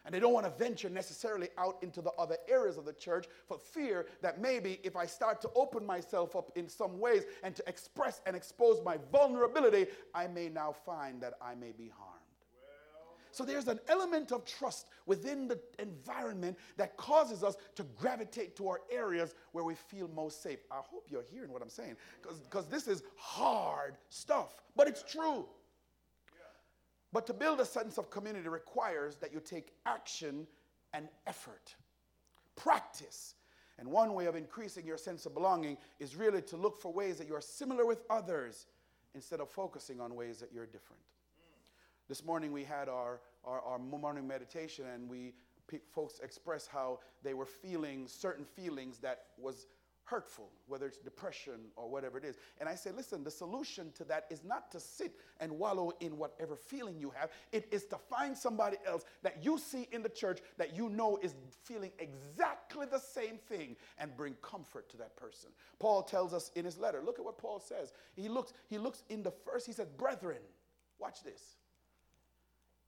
And 0.05 0.12
they 0.12 0.19
don't 0.19 0.33
want 0.33 0.47
to 0.47 0.64
venture 0.64 0.91
necessarily 0.91 1.49
out 1.57 1.76
into 1.81 2.02
the 2.02 2.11
other 2.19 2.37
areas 2.49 2.76
of 2.76 2.85
the 2.85 2.93
church 2.93 3.26
for 3.47 3.57
fear 3.57 4.07
that 4.21 4.41
maybe 4.41 4.81
if 4.83 4.97
I 4.97 5.07
start 5.07 5.41
to 5.43 5.50
open 5.55 5.87
myself 5.87 6.35
up 6.35 6.50
in 6.57 6.69
some 6.69 6.99
ways 6.99 7.23
and 7.45 7.55
to 7.55 7.62
express 7.69 8.21
and 8.26 8.35
expose 8.35 8.83
my 8.85 8.99
vulnerability, 9.12 9.87
I 10.12 10.26
may 10.26 10.49
now 10.49 10.73
find 10.73 11.21
that 11.21 11.35
I 11.41 11.55
may 11.55 11.71
be 11.71 11.88
harmed. 11.97 12.12
So 13.33 13.45
there's 13.45 13.67
an 13.67 13.81
element 13.89 14.31
of 14.31 14.45
trust 14.45 14.89
within 15.07 15.49
the 15.49 15.59
environment 15.79 16.59
that 16.77 16.97
causes 16.99 17.43
us 17.43 17.57
to 17.77 17.83
gravitate 17.99 18.55
to 18.57 18.69
our 18.69 18.81
areas 18.91 19.35
where 19.53 19.65
we 19.65 19.75
feel 19.75 20.09
most 20.15 20.43
safe. 20.43 20.59
I 20.71 20.77
hope 20.77 21.07
you're 21.09 21.25
hearing 21.33 21.51
what 21.51 21.62
I'm 21.62 21.71
saying 21.71 21.97
because 22.23 22.67
this 22.67 22.87
is 22.87 23.03
hard 23.17 23.97
stuff, 24.11 24.62
but 24.77 24.87
it's 24.87 25.03
true. 25.03 25.47
But 27.11 27.27
to 27.27 27.35
build 27.35 27.61
a 27.61 27.65
sense 27.65 27.99
of 27.99 28.11
community 28.11 28.49
requires 28.49 29.17
that 29.17 29.33
you 29.33 29.41
take 29.41 29.73
action 29.87 30.47
and 30.93 31.09
effort, 31.27 31.75
practice. 32.55 33.35
And 33.79 33.89
one 33.89 34.12
way 34.12 34.27
of 34.27 34.37
increasing 34.37 34.87
your 34.87 34.99
sense 34.99 35.25
of 35.25 35.35
belonging 35.35 35.79
is 35.99 36.17
really 36.17 36.43
to 36.43 36.57
look 36.57 36.81
for 36.81 36.93
ways 36.93 37.17
that 37.17 37.27
you 37.27 37.35
are 37.35 37.41
similar 37.41 37.87
with 37.87 38.03
others 38.11 38.67
instead 39.15 39.41
of 39.41 39.49
focusing 39.49 40.01
on 40.01 40.15
ways 40.15 40.39
that 40.39 40.53
you're 40.53 40.67
different. 40.67 41.03
This 42.12 42.26
morning 42.26 42.52
we 42.52 42.62
had 42.62 42.90
our, 42.90 43.23
our, 43.42 43.62
our 43.62 43.78
morning 43.78 44.28
meditation 44.28 44.85
and 44.92 45.09
we 45.09 45.33
folks 45.95 46.21
expressed 46.23 46.69
how 46.69 46.99
they 47.23 47.33
were 47.33 47.47
feeling 47.47 48.07
certain 48.07 48.45
feelings 48.45 48.99
that 48.99 49.21
was 49.38 49.66
hurtful, 50.04 50.50
whether 50.66 50.87
it's 50.87 50.99
depression 50.99 51.71
or 51.75 51.88
whatever 51.88 52.19
it 52.19 52.25
is. 52.26 52.37
And 52.61 52.69
I 52.69 52.75
say, 52.75 52.90
listen, 52.90 53.25
the 53.25 53.31
solution 53.31 53.92
to 53.92 54.04
that 54.04 54.26
is 54.28 54.45
not 54.45 54.71
to 54.73 54.78
sit 54.78 55.14
and 55.40 55.52
wallow 55.52 55.90
in 56.00 56.19
whatever 56.19 56.54
feeling 56.54 56.99
you 57.00 57.14
have. 57.16 57.31
It 57.50 57.66
is 57.73 57.87
to 57.87 57.97
find 57.97 58.37
somebody 58.37 58.76
else 58.87 59.07
that 59.23 59.42
you 59.42 59.57
see 59.57 59.88
in 59.90 60.02
the 60.02 60.11
church 60.11 60.40
that 60.59 60.76
you 60.76 60.90
know 60.90 61.19
is 61.23 61.35
feeling 61.64 61.92
exactly 61.99 62.85
the 62.85 63.00
same 63.00 63.38
thing 63.38 63.75
and 63.97 64.14
bring 64.19 64.35
comfort 64.42 64.90
to 64.90 64.99
that 64.99 65.16
person. 65.16 65.49
Paul 65.78 66.02
tells 66.02 66.35
us 66.35 66.50
in 66.57 66.66
his 66.66 66.76
letter, 66.76 67.00
look 67.02 67.19
at 67.19 67.25
what 67.25 67.38
Paul 67.38 67.59
says. 67.59 67.95
He 68.14 68.28
looks, 68.28 68.52
he 68.69 68.76
looks 68.76 69.02
in 69.09 69.23
the 69.23 69.33
first, 69.47 69.64
he 69.64 69.73
said, 69.73 69.97
brethren, 69.97 70.42
watch 70.99 71.23
this. 71.25 71.57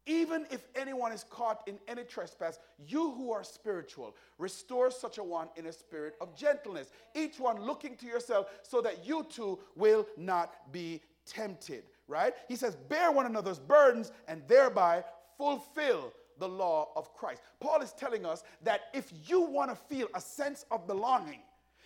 Even 0.07 0.47
if 0.51 0.67
anyone 0.75 1.13
is 1.13 1.25
caught 1.31 1.63
in 1.67 1.79
any 1.89 2.05
trespass, 2.05 2.59
you 2.87 3.13
who 3.13 3.33
are 3.33 3.43
spiritual, 3.43 4.15
restore 4.39 4.91
such 4.91 5.19
a 5.19 5.25
one 5.25 5.49
in 5.57 5.67
a 5.67 5.73
spirit 5.73 6.15
of 6.21 6.37
gentleness, 6.37 6.91
each 7.15 7.41
one 7.41 7.63
looking 7.63 7.97
to 7.97 8.07
yourself 8.07 8.49
so 8.63 8.83
that 8.83 9.07
you 9.07 9.27
too 9.31 9.59
will 9.77 10.07
not 10.17 10.71
be 10.73 11.01
tempted. 11.25 11.85
Right? 12.07 12.35
He 12.49 12.57
says, 12.57 12.77
bear 12.77 13.11
one 13.11 13.25
another's 13.25 13.59
burdens 13.59 14.13
and 14.29 14.43
thereby 14.47 15.05
fulfill 15.39 16.13
the 16.39 16.49
law 16.49 16.91
of 16.97 17.15
Christ. 17.15 17.41
Paul 17.61 17.81
is 17.81 17.93
telling 17.93 18.27
us 18.27 18.45
that 18.63 18.83
if 18.93 19.11
you 19.27 19.41
want 19.41 19.71
to 19.71 19.77
feel 19.77 20.09
a 20.15 20.21
sense 20.21 20.67
of 20.71 20.87
belonging, 20.87 21.41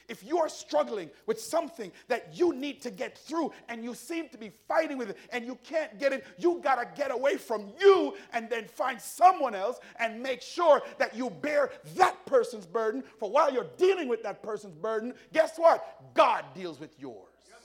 if 0.09 0.25
you 0.25 0.38
are 0.38 0.49
struggling 0.49 1.11
with 1.27 1.41
something 1.41 1.93
that 2.09 2.37
you 2.37 2.55
need 2.55 2.81
to 2.83 2.91
get 2.91 3.17
through 3.17 3.53
and 3.69 3.85
you 3.85 3.95
seem 3.95 4.29
to 4.31 4.38
be 4.38 4.50
fighting 4.67 4.99
with 4.99 5.11
it 5.11 5.19
and 5.31 5.45
you 5.45 5.59
can't 5.62 5.99
get 5.99 6.12
it, 6.12 6.25
you 6.38 6.61
got 6.62 6.77
to 6.77 6.88
get 7.00 7.11
away 7.11 7.37
from 7.37 7.67
you 7.81 8.15
and 8.33 8.49
then 8.49 8.67
find 8.67 9.00
someone 9.00 9.55
else 9.55 9.79
and 9.99 10.23
make 10.23 10.43
sure 10.43 10.83
that 10.99 11.15
you 11.15 11.31
bear 11.31 11.71
that 11.97 12.25
person's 12.27 12.67
burden. 12.67 13.05
For 13.19 13.31
while 13.31 13.53
you're 13.53 13.69
dealing 13.77 14.09
with 14.09 14.23
that 14.23 14.43
person's 14.43 14.75
burden, 14.75 15.15
guess 15.33 15.59
what? 15.59 16.15
God 16.15 16.45
deals 16.55 16.81
with 16.81 16.99
yours. 16.99 17.15
Yes, 17.49 17.59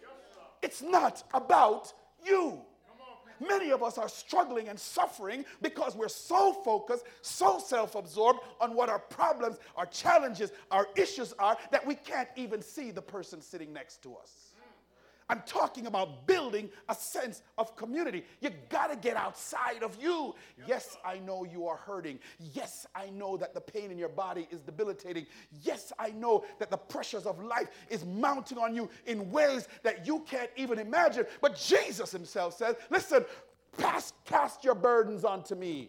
yes, 0.00 0.10
it's 0.62 0.82
not 0.82 1.22
about 1.34 1.92
you. 2.24 2.60
Many 3.48 3.70
of 3.70 3.82
us 3.82 3.98
are 3.98 4.08
struggling 4.08 4.68
and 4.68 4.78
suffering 4.78 5.44
because 5.60 5.96
we're 5.96 6.08
so 6.08 6.52
focused, 6.52 7.04
so 7.22 7.58
self 7.58 7.94
absorbed 7.94 8.40
on 8.60 8.74
what 8.74 8.88
our 8.88 8.98
problems, 8.98 9.58
our 9.76 9.86
challenges, 9.86 10.52
our 10.70 10.88
issues 10.96 11.32
are 11.38 11.56
that 11.70 11.86
we 11.86 11.94
can't 11.94 12.28
even 12.36 12.62
see 12.62 12.90
the 12.90 13.02
person 13.02 13.40
sitting 13.40 13.72
next 13.72 14.02
to 14.02 14.14
us. 14.14 14.51
I'm 15.32 15.42
talking 15.46 15.86
about 15.86 16.26
building 16.26 16.68
a 16.90 16.94
sense 16.94 17.40
of 17.56 17.74
community. 17.74 18.22
You 18.42 18.50
got 18.68 18.90
to 18.90 18.96
get 18.96 19.16
outside 19.16 19.82
of 19.82 19.96
you. 19.98 20.34
Yes, 20.66 20.98
I 21.06 21.20
know 21.20 21.44
you 21.44 21.66
are 21.66 21.78
hurting. 21.78 22.18
Yes, 22.52 22.86
I 22.94 23.08
know 23.08 23.38
that 23.38 23.54
the 23.54 23.60
pain 23.62 23.90
in 23.90 23.96
your 23.96 24.10
body 24.10 24.46
is 24.50 24.60
debilitating. 24.60 25.24
Yes, 25.62 25.90
I 25.98 26.10
know 26.10 26.44
that 26.58 26.70
the 26.70 26.76
pressures 26.76 27.24
of 27.24 27.42
life 27.42 27.68
is 27.88 28.04
mounting 28.04 28.58
on 28.58 28.74
you 28.74 28.90
in 29.06 29.30
ways 29.30 29.68
that 29.82 30.06
you 30.06 30.20
can't 30.28 30.50
even 30.56 30.78
imagine. 30.78 31.24
But 31.40 31.56
Jesus 31.56 32.12
himself 32.12 32.54
says, 32.54 32.76
listen, 32.90 33.24
cast, 33.78 34.12
cast 34.26 34.62
your 34.62 34.74
burdens 34.74 35.24
onto 35.24 35.54
me. 35.54 35.88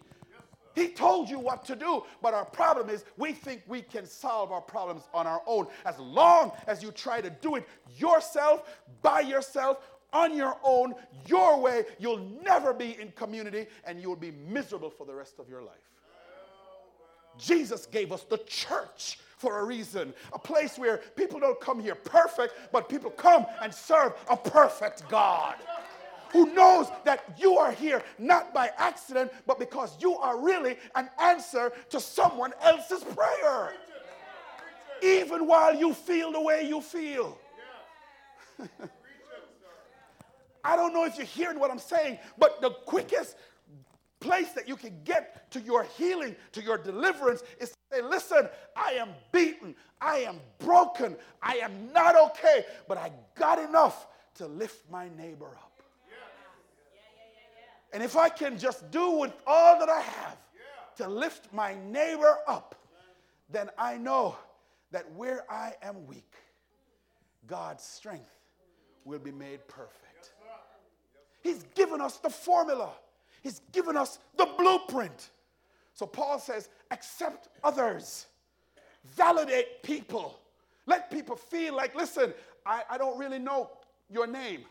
He 0.74 0.88
told 0.88 1.30
you 1.30 1.38
what 1.38 1.64
to 1.66 1.76
do, 1.76 2.02
but 2.20 2.34
our 2.34 2.44
problem 2.44 2.90
is 2.90 3.04
we 3.16 3.32
think 3.32 3.62
we 3.66 3.82
can 3.82 4.06
solve 4.06 4.50
our 4.50 4.60
problems 4.60 5.04
on 5.14 5.26
our 5.26 5.42
own. 5.46 5.68
As 5.84 5.98
long 5.98 6.52
as 6.66 6.82
you 6.82 6.90
try 6.90 7.20
to 7.20 7.30
do 7.30 7.56
it 7.56 7.68
yourself, 7.96 8.68
by 9.02 9.20
yourself, 9.20 9.78
on 10.12 10.36
your 10.36 10.56
own, 10.62 10.94
your 11.26 11.60
way, 11.60 11.84
you'll 11.98 12.26
never 12.44 12.72
be 12.72 12.96
in 13.00 13.10
community 13.12 13.66
and 13.84 14.00
you'll 14.00 14.16
be 14.16 14.32
miserable 14.48 14.90
for 14.90 15.06
the 15.06 15.14
rest 15.14 15.38
of 15.38 15.48
your 15.48 15.62
life. 15.62 15.74
Jesus 17.38 17.86
gave 17.86 18.12
us 18.12 18.22
the 18.22 18.38
church 18.38 19.18
for 19.38 19.58
a 19.58 19.64
reason, 19.64 20.14
a 20.32 20.38
place 20.38 20.78
where 20.78 20.98
people 21.16 21.40
don't 21.40 21.60
come 21.60 21.80
here 21.80 21.96
perfect, 21.96 22.54
but 22.72 22.88
people 22.88 23.10
come 23.10 23.44
and 23.60 23.74
serve 23.74 24.14
a 24.28 24.36
perfect 24.36 25.08
God 25.08 25.56
who 26.34 26.52
knows 26.52 26.88
that 27.04 27.38
you 27.38 27.56
are 27.58 27.70
here 27.70 28.02
not 28.18 28.52
by 28.52 28.68
accident, 28.76 29.32
but 29.46 29.60
because 29.60 29.96
you 30.00 30.16
are 30.16 30.36
really 30.36 30.76
an 30.96 31.08
answer 31.20 31.72
to 31.90 32.00
someone 32.00 32.52
else's 32.60 33.04
prayer. 33.04 33.72
Even 35.00 35.46
while 35.46 35.72
you 35.72 35.94
feel 35.94 36.32
the 36.32 36.40
way 36.40 36.66
you 36.66 36.80
feel. 36.80 37.38
I 40.64 40.74
don't 40.74 40.92
know 40.92 41.04
if 41.04 41.16
you're 41.16 41.24
hearing 41.24 41.60
what 41.60 41.70
I'm 41.70 41.78
saying, 41.78 42.18
but 42.36 42.60
the 42.60 42.70
quickest 42.70 43.36
place 44.18 44.50
that 44.54 44.66
you 44.66 44.74
can 44.74 45.04
get 45.04 45.48
to 45.52 45.60
your 45.60 45.84
healing, 45.84 46.34
to 46.50 46.60
your 46.60 46.78
deliverance, 46.78 47.44
is 47.60 47.70
to 47.70 47.76
say, 47.92 48.02
Listen, 48.02 48.48
I 48.76 48.94
am 48.94 49.10
beaten, 49.30 49.76
I 50.00 50.16
am 50.20 50.40
broken, 50.58 51.14
I 51.40 51.58
am 51.58 51.92
not 51.92 52.16
okay, 52.30 52.64
but 52.88 52.98
I 52.98 53.12
got 53.36 53.60
enough 53.60 54.08
to 54.36 54.48
lift 54.48 54.90
my 54.90 55.08
neighbor 55.16 55.46
up. 55.46 55.73
And 57.94 58.02
if 58.02 58.16
I 58.16 58.28
can 58.28 58.58
just 58.58 58.90
do 58.90 59.12
with 59.12 59.32
all 59.46 59.78
that 59.78 59.88
I 59.88 60.00
have 60.00 60.36
to 60.96 61.08
lift 61.08 61.52
my 61.52 61.76
neighbor 61.86 62.38
up, 62.48 62.74
then 63.48 63.70
I 63.78 63.96
know 63.96 64.36
that 64.90 65.10
where 65.12 65.50
I 65.50 65.74
am 65.80 66.04
weak, 66.06 66.34
God's 67.46 67.84
strength 67.84 68.30
will 69.04 69.20
be 69.20 69.30
made 69.30 69.66
perfect. 69.68 70.32
He's 71.40 71.64
given 71.76 72.00
us 72.00 72.16
the 72.16 72.30
formula, 72.30 72.90
He's 73.42 73.60
given 73.70 73.96
us 73.96 74.18
the 74.36 74.48
blueprint. 74.58 75.30
So 75.92 76.04
Paul 76.04 76.40
says, 76.40 76.70
accept 76.90 77.48
others, 77.62 78.26
validate 79.04 79.84
people, 79.84 80.40
let 80.86 81.12
people 81.12 81.36
feel 81.36 81.76
like, 81.76 81.94
listen, 81.94 82.34
I, 82.66 82.82
I 82.90 82.98
don't 82.98 83.16
really 83.18 83.38
know 83.38 83.70
your 84.10 84.26
name. 84.26 84.64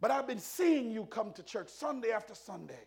But 0.00 0.10
I've 0.10 0.26
been 0.26 0.38
seeing 0.38 0.90
you 0.90 1.06
come 1.06 1.32
to 1.32 1.42
church 1.42 1.68
Sunday 1.68 2.10
after 2.10 2.34
Sunday. 2.34 2.84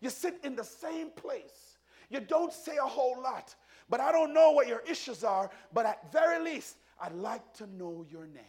You 0.00 0.10
sit 0.10 0.38
in 0.44 0.54
the 0.54 0.64
same 0.64 1.10
place. 1.10 1.78
You 2.08 2.20
don't 2.20 2.52
say 2.52 2.76
a 2.76 2.86
whole 2.86 3.20
lot. 3.20 3.54
But 3.88 4.00
I 4.00 4.12
don't 4.12 4.32
know 4.32 4.50
what 4.52 4.68
your 4.68 4.82
issues 4.88 5.24
are, 5.24 5.50
but 5.72 5.86
at 5.86 6.12
very 6.12 6.42
least, 6.42 6.76
I'd 7.00 7.14
like 7.14 7.52
to 7.54 7.66
know 7.66 8.06
your 8.10 8.26
name. 8.26 8.44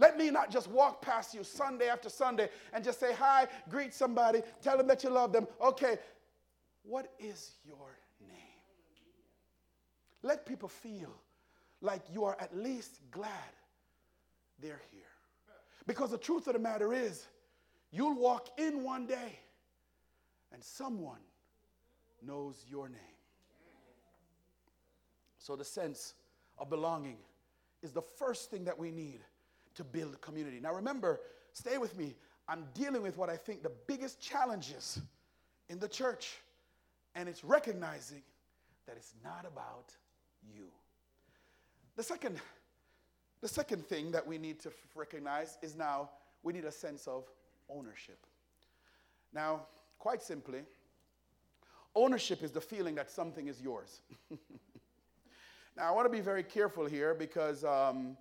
Let 0.00 0.16
me 0.16 0.30
not 0.30 0.50
just 0.50 0.68
walk 0.68 1.02
past 1.02 1.34
you 1.34 1.42
Sunday 1.42 1.88
after 1.88 2.08
Sunday 2.08 2.50
and 2.72 2.84
just 2.84 3.00
say 3.00 3.12
hi, 3.12 3.48
greet 3.68 3.92
somebody, 3.92 4.42
tell 4.62 4.78
them 4.78 4.86
that 4.86 5.02
you 5.02 5.10
love 5.10 5.32
them. 5.32 5.48
Okay, 5.60 5.98
what 6.84 7.12
is 7.18 7.52
your 7.66 7.98
name? 8.20 8.38
Let 10.22 10.46
people 10.46 10.68
feel 10.68 11.12
like 11.80 12.02
you 12.12 12.24
are 12.24 12.36
at 12.40 12.56
least 12.56 13.00
glad 13.10 13.30
they're 14.60 14.82
here. 14.92 15.07
Because 15.88 16.10
the 16.10 16.18
truth 16.18 16.46
of 16.48 16.52
the 16.52 16.58
matter 16.58 16.92
is, 16.92 17.26
you'll 17.90 18.14
walk 18.14 18.50
in 18.58 18.84
one 18.84 19.06
day 19.06 19.38
and 20.52 20.62
someone 20.62 21.18
knows 22.22 22.62
your 22.70 22.90
name. 22.90 23.00
So, 25.38 25.56
the 25.56 25.64
sense 25.64 26.12
of 26.58 26.68
belonging 26.68 27.16
is 27.82 27.92
the 27.92 28.02
first 28.02 28.50
thing 28.50 28.64
that 28.64 28.78
we 28.78 28.90
need 28.90 29.20
to 29.76 29.82
build 29.82 30.20
community. 30.20 30.60
Now, 30.60 30.74
remember, 30.74 31.20
stay 31.54 31.78
with 31.78 31.96
me. 31.96 32.16
I'm 32.48 32.66
dealing 32.74 33.02
with 33.02 33.16
what 33.16 33.30
I 33.30 33.36
think 33.36 33.62
the 33.62 33.72
biggest 33.86 34.20
challenges 34.20 35.00
in 35.70 35.78
the 35.78 35.88
church, 35.88 36.36
and 37.14 37.30
it's 37.30 37.42
recognizing 37.42 38.22
that 38.86 38.96
it's 38.96 39.14
not 39.24 39.46
about 39.46 39.94
you. 40.54 40.66
The 41.96 42.02
second 42.02 42.38
the 43.40 43.48
second 43.48 43.86
thing 43.86 44.10
that 44.12 44.26
we 44.26 44.38
need 44.38 44.60
to 44.60 44.72
recognize 44.94 45.58
is 45.62 45.76
now 45.76 46.10
we 46.42 46.52
need 46.52 46.64
a 46.64 46.72
sense 46.72 47.06
of 47.06 47.24
ownership. 47.68 48.18
Now, 49.32 49.62
quite 49.98 50.22
simply, 50.22 50.60
ownership 51.94 52.42
is 52.42 52.50
the 52.50 52.60
feeling 52.60 52.94
that 52.96 53.10
something 53.10 53.48
is 53.48 53.60
yours. 53.60 54.00
now, 55.76 55.84
I 55.84 55.90
want 55.90 56.06
to 56.06 56.12
be 56.12 56.20
very 56.20 56.42
careful 56.42 56.86
here 56.86 57.14
because 57.14 57.64
um, 57.64 58.16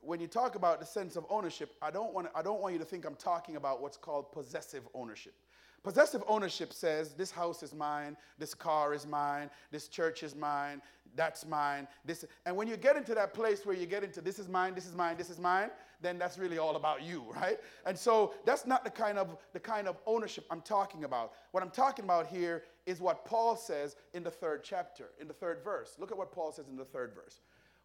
when 0.00 0.20
you 0.20 0.26
talk 0.26 0.54
about 0.54 0.80
the 0.80 0.86
sense 0.86 1.16
of 1.16 1.26
ownership, 1.28 1.74
I 1.82 1.90
don't, 1.90 2.12
want 2.14 2.28
I 2.34 2.42
don't 2.42 2.60
want 2.60 2.72
you 2.72 2.78
to 2.78 2.84
think 2.84 3.04
I'm 3.04 3.16
talking 3.16 3.56
about 3.56 3.82
what's 3.82 3.96
called 3.96 4.32
possessive 4.32 4.88
ownership. 4.94 5.34
Possessive 5.84 6.22
ownership 6.26 6.72
says 6.72 7.14
this 7.14 7.30
house 7.30 7.62
is 7.62 7.74
mine, 7.74 8.16
this 8.38 8.52
car 8.52 8.92
is 8.94 9.06
mine, 9.06 9.48
this 9.70 9.88
church 9.88 10.22
is 10.22 10.34
mine, 10.34 10.82
that's 11.14 11.46
mine. 11.46 11.86
This 12.04 12.24
and 12.46 12.56
when 12.56 12.68
you 12.68 12.76
get 12.76 12.96
into 12.96 13.14
that 13.14 13.32
place 13.32 13.64
where 13.64 13.76
you 13.76 13.86
get 13.86 14.02
into 14.02 14.20
this 14.20 14.38
is 14.38 14.48
mine, 14.48 14.74
this 14.74 14.86
is 14.86 14.94
mine, 14.94 15.16
this 15.16 15.30
is 15.30 15.38
mine, 15.38 15.70
then 16.00 16.18
that's 16.18 16.36
really 16.36 16.58
all 16.58 16.76
about 16.76 17.02
you, 17.02 17.24
right? 17.34 17.58
And 17.86 17.96
so 17.96 18.34
that's 18.44 18.66
not 18.66 18.84
the 18.84 18.90
kind 18.90 19.18
of 19.18 19.36
the 19.52 19.60
kind 19.60 19.88
of 19.88 19.96
ownership 20.06 20.44
I'm 20.50 20.62
talking 20.62 21.04
about. 21.04 21.32
What 21.52 21.62
I'm 21.62 21.70
talking 21.70 22.04
about 22.04 22.26
here 22.26 22.64
is 22.86 23.00
what 23.00 23.24
Paul 23.24 23.56
says 23.56 23.96
in 24.14 24.22
the 24.22 24.30
third 24.30 24.64
chapter, 24.64 25.10
in 25.20 25.28
the 25.28 25.34
third 25.34 25.62
verse. 25.62 25.96
Look 25.98 26.10
at 26.10 26.18
what 26.18 26.32
Paul 26.32 26.52
says 26.52 26.68
in 26.68 26.76
the 26.76 26.84
third 26.84 27.14
verse. 27.14 27.40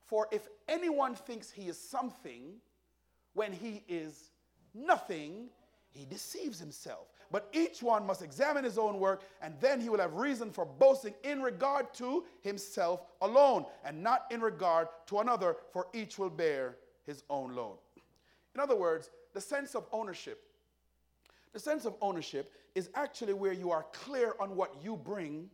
For 0.05 0.27
if 0.31 0.47
anyone 0.67 1.15
thinks 1.15 1.51
he 1.51 1.67
is 1.67 1.77
something 1.77 2.55
when 3.33 3.53
he 3.53 3.83
is 3.87 4.31
nothing, 4.73 5.49
he 5.93 6.05
deceives 6.05 6.59
himself. 6.59 7.07
But 7.31 7.47
each 7.53 7.81
one 7.81 8.05
must 8.05 8.21
examine 8.21 8.63
his 8.63 8.77
own 8.77 8.99
work, 8.99 9.23
and 9.41 9.55
then 9.59 9.79
he 9.79 9.89
will 9.89 9.99
have 9.99 10.13
reason 10.15 10.51
for 10.51 10.65
boasting 10.65 11.13
in 11.23 11.41
regard 11.41 11.93
to 11.95 12.25
himself 12.41 13.01
alone, 13.21 13.65
and 13.85 14.03
not 14.03 14.25
in 14.31 14.41
regard 14.41 14.87
to 15.07 15.19
another, 15.19 15.55
for 15.71 15.87
each 15.93 16.17
will 16.17 16.29
bear 16.29 16.77
his 17.05 17.23
own 17.29 17.55
load. 17.55 17.77
In 18.55 18.61
other 18.61 18.75
words, 18.75 19.09
the 19.33 19.41
sense 19.41 19.75
of 19.75 19.85
ownership. 19.91 20.43
The 21.53 21.59
sense 21.59 21.85
of 21.85 21.95
ownership 22.01 22.51
is 22.75 22.89
actually 22.95 23.33
where 23.33 23.53
you 23.53 23.71
are 23.71 23.85
clear 23.93 24.33
on 24.39 24.55
what 24.55 24.75
you 24.83 24.97
bring 24.97 25.49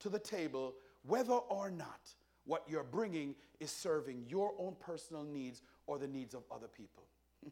to 0.00 0.08
the 0.08 0.18
table, 0.18 0.74
whether 1.02 1.34
or 1.34 1.70
not 1.70 2.00
what 2.44 2.64
you're 2.68 2.84
bringing 2.84 3.34
is 3.60 3.70
serving 3.70 4.24
your 4.28 4.52
own 4.58 4.74
personal 4.80 5.22
needs 5.22 5.62
or 5.86 5.98
the 5.98 6.08
needs 6.08 6.34
of 6.34 6.42
other 6.50 6.68
people. 6.68 7.04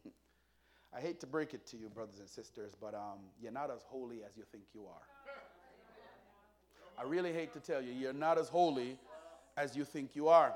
I 0.95 1.01
hate 1.01 1.19
to 1.19 1.27
break 1.27 1.53
it 1.53 1.65
to 1.67 1.77
you, 1.77 1.89
brothers 1.89 2.19
and 2.19 2.29
sisters, 2.29 2.73
but 2.79 2.93
um, 2.93 3.19
you're 3.41 3.51
not 3.51 3.69
as 3.69 3.83
holy 3.87 4.23
as 4.23 4.37
you 4.37 4.43
think 4.51 4.63
you 4.73 4.85
are. 4.87 5.01
I 6.97 7.03
really 7.03 7.33
hate 7.33 7.53
to 7.53 7.59
tell 7.59 7.81
you, 7.81 7.91
you're 7.91 8.13
not 8.13 8.39
as 8.39 8.47
holy 8.47 8.97
as 9.55 9.75
you 9.75 9.83
think 9.83 10.15
you 10.15 10.27
are. 10.27 10.53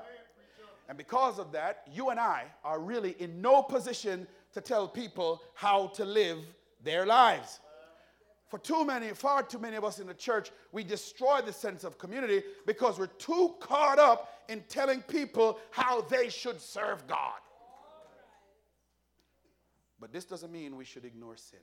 And 0.88 0.98
because 0.98 1.38
of 1.38 1.52
that, 1.52 1.86
you 1.92 2.10
and 2.10 2.18
I 2.18 2.44
are 2.64 2.80
really 2.80 3.14
in 3.18 3.40
no 3.40 3.62
position 3.62 4.26
to 4.52 4.60
tell 4.60 4.88
people 4.88 5.40
how 5.54 5.88
to 5.88 6.04
live 6.04 6.38
their 6.82 7.06
lives. 7.06 7.60
For 8.48 8.58
too 8.58 8.84
many, 8.84 9.08
far 9.10 9.42
too 9.42 9.58
many 9.58 9.76
of 9.76 9.84
us 9.84 9.98
in 9.98 10.06
the 10.06 10.14
church, 10.14 10.50
we 10.72 10.84
destroy 10.84 11.40
the 11.40 11.52
sense 11.52 11.84
of 11.84 11.96
community 11.96 12.42
because 12.66 12.98
we're 12.98 13.06
too 13.06 13.54
caught 13.60 13.98
up 13.98 14.42
in 14.48 14.62
telling 14.68 15.00
people 15.02 15.58
how 15.70 16.02
they 16.02 16.28
should 16.28 16.60
serve 16.60 17.06
God. 17.06 17.40
But 20.02 20.12
this 20.12 20.24
doesn't 20.24 20.50
mean 20.50 20.76
we 20.76 20.84
should 20.84 21.04
ignore 21.04 21.36
sin. 21.36 21.60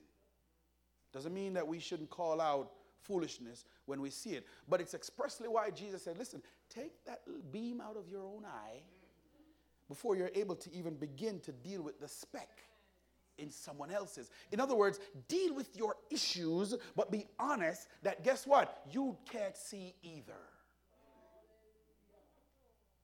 Doesn't 1.12 1.34
mean 1.34 1.54
that 1.56 1.68
we 1.68 1.78
shouldn't 1.78 2.10
call 2.10 2.40
out 2.40 2.72
foolishness 3.02 3.66
when 3.86 4.00
we 4.00 4.10
see 4.10 4.30
it. 4.30 4.46
But 4.70 4.80
it's 4.80 4.94
expressly 4.94 5.50
why 5.50 5.72
Jesus 5.72 6.04
said, 6.04 6.18
listen, 6.18 6.42
take 6.70 7.04
that 7.06 7.20
beam 7.52 7.82
out 7.82 7.98
of 7.98 8.08
your 8.08 8.24
own 8.24 8.46
eye 8.46 8.82
before 9.90 10.16
you're 10.16 10.32
able 10.34 10.56
to 10.56 10.74
even 10.74 10.96
begin 10.96 11.42
to 11.42 11.52
deal 11.52 11.82
with 11.82 12.00
the 12.00 12.08
speck 12.08 12.64
in 13.38 13.52
someone 13.52 13.92
else's. 13.92 14.32
In 14.54 14.62
other 14.62 14.76
words, 14.76 15.02
deal 15.28 15.54
with 15.54 15.76
your 15.76 15.96
issues, 16.10 16.76
but 16.96 17.12
be 17.12 17.26
honest 17.40 17.90
that 18.04 18.24
guess 18.24 18.48
what? 18.48 18.84
You 18.90 19.18
can't 19.30 19.58
see 19.58 19.96
either. 20.02 20.32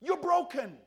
You're 0.02 0.16
broken. 0.16 0.78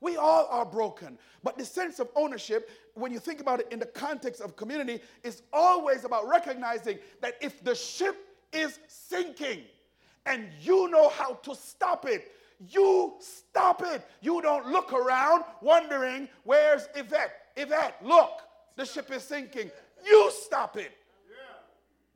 We 0.00 0.16
all 0.16 0.46
are 0.50 0.64
broken. 0.64 1.18
But 1.42 1.58
the 1.58 1.64
sense 1.64 1.98
of 1.98 2.08
ownership, 2.16 2.70
when 2.94 3.12
you 3.12 3.18
think 3.18 3.40
about 3.40 3.60
it 3.60 3.68
in 3.70 3.78
the 3.78 3.86
context 3.86 4.40
of 4.40 4.56
community, 4.56 5.00
is 5.22 5.42
always 5.52 6.04
about 6.04 6.28
recognizing 6.28 6.98
that 7.20 7.34
if 7.40 7.62
the 7.62 7.74
ship 7.74 8.16
is 8.52 8.78
sinking 8.88 9.60
and 10.26 10.48
you 10.60 10.88
know 10.88 11.08
how 11.08 11.34
to 11.34 11.54
stop 11.54 12.06
it, 12.06 12.32
you 12.68 13.14
stop 13.20 13.82
it. 13.84 14.06
You 14.20 14.42
don't 14.42 14.66
look 14.66 14.92
around 14.92 15.44
wondering, 15.62 16.28
where's 16.44 16.88
Yvette? 16.94 17.32
Yvette, 17.56 17.96
look, 18.04 18.40
the 18.76 18.84
ship 18.84 19.10
is 19.10 19.22
sinking. 19.22 19.70
You 20.04 20.30
stop 20.32 20.76
it. 20.76 20.92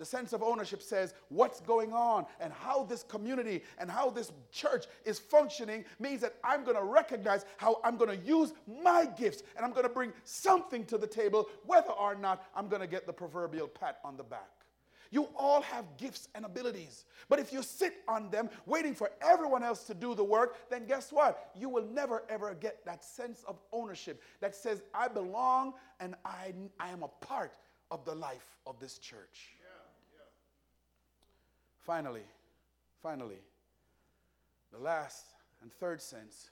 The 0.04 0.10
sense 0.10 0.34
of 0.34 0.42
ownership 0.42 0.82
says 0.82 1.14
what's 1.30 1.60
going 1.60 1.94
on 1.94 2.26
and 2.38 2.52
how 2.52 2.84
this 2.84 3.02
community 3.02 3.62
and 3.78 3.90
how 3.90 4.10
this 4.10 4.32
church 4.52 4.84
is 5.06 5.18
functioning 5.18 5.82
means 5.98 6.20
that 6.20 6.34
I'm 6.44 6.62
going 6.62 6.76
to 6.76 6.84
recognize 6.84 7.46
how 7.56 7.80
I'm 7.82 7.96
going 7.96 8.10
to 8.10 8.26
use 8.26 8.52
my 8.82 9.06
gifts 9.18 9.42
and 9.56 9.64
I'm 9.64 9.70
going 9.70 9.84
to 9.84 9.88
bring 9.88 10.12
something 10.24 10.84
to 10.86 10.98
the 10.98 11.06
table, 11.06 11.48
whether 11.64 11.92
or 11.92 12.14
not 12.16 12.44
I'm 12.54 12.68
going 12.68 12.82
to 12.82 12.86
get 12.86 13.06
the 13.06 13.14
proverbial 13.14 13.66
pat 13.66 13.96
on 14.04 14.18
the 14.18 14.22
back. 14.22 14.50
You 15.10 15.30
all 15.38 15.62
have 15.62 15.86
gifts 15.96 16.28
and 16.34 16.44
abilities. 16.44 17.06
But 17.30 17.38
if 17.38 17.50
you 17.50 17.62
sit 17.62 17.94
on 18.06 18.28
them 18.28 18.50
waiting 18.66 18.94
for 18.94 19.10
everyone 19.22 19.62
else 19.62 19.84
to 19.84 19.94
do 19.94 20.14
the 20.14 20.22
work, 20.22 20.68
then 20.68 20.84
guess 20.84 21.12
what? 21.12 21.50
You 21.54 21.70
will 21.70 21.86
never 21.86 22.24
ever 22.28 22.52
get 22.52 22.84
that 22.84 23.02
sense 23.02 23.42
of 23.48 23.58
ownership 23.72 24.22
that 24.42 24.54
says, 24.54 24.82
I 24.92 25.08
belong 25.08 25.72
and 25.98 26.14
I, 26.26 26.52
I 26.78 26.90
am 26.90 27.02
a 27.02 27.08
part 27.24 27.54
of 27.90 28.04
the 28.04 28.14
life 28.14 28.58
of 28.66 28.78
this 28.80 28.98
church. 28.98 29.54
Finally, 31.84 32.24
finally, 33.02 33.42
the 34.72 34.78
last 34.78 35.26
and 35.62 35.70
third 35.72 36.00
sense 36.00 36.50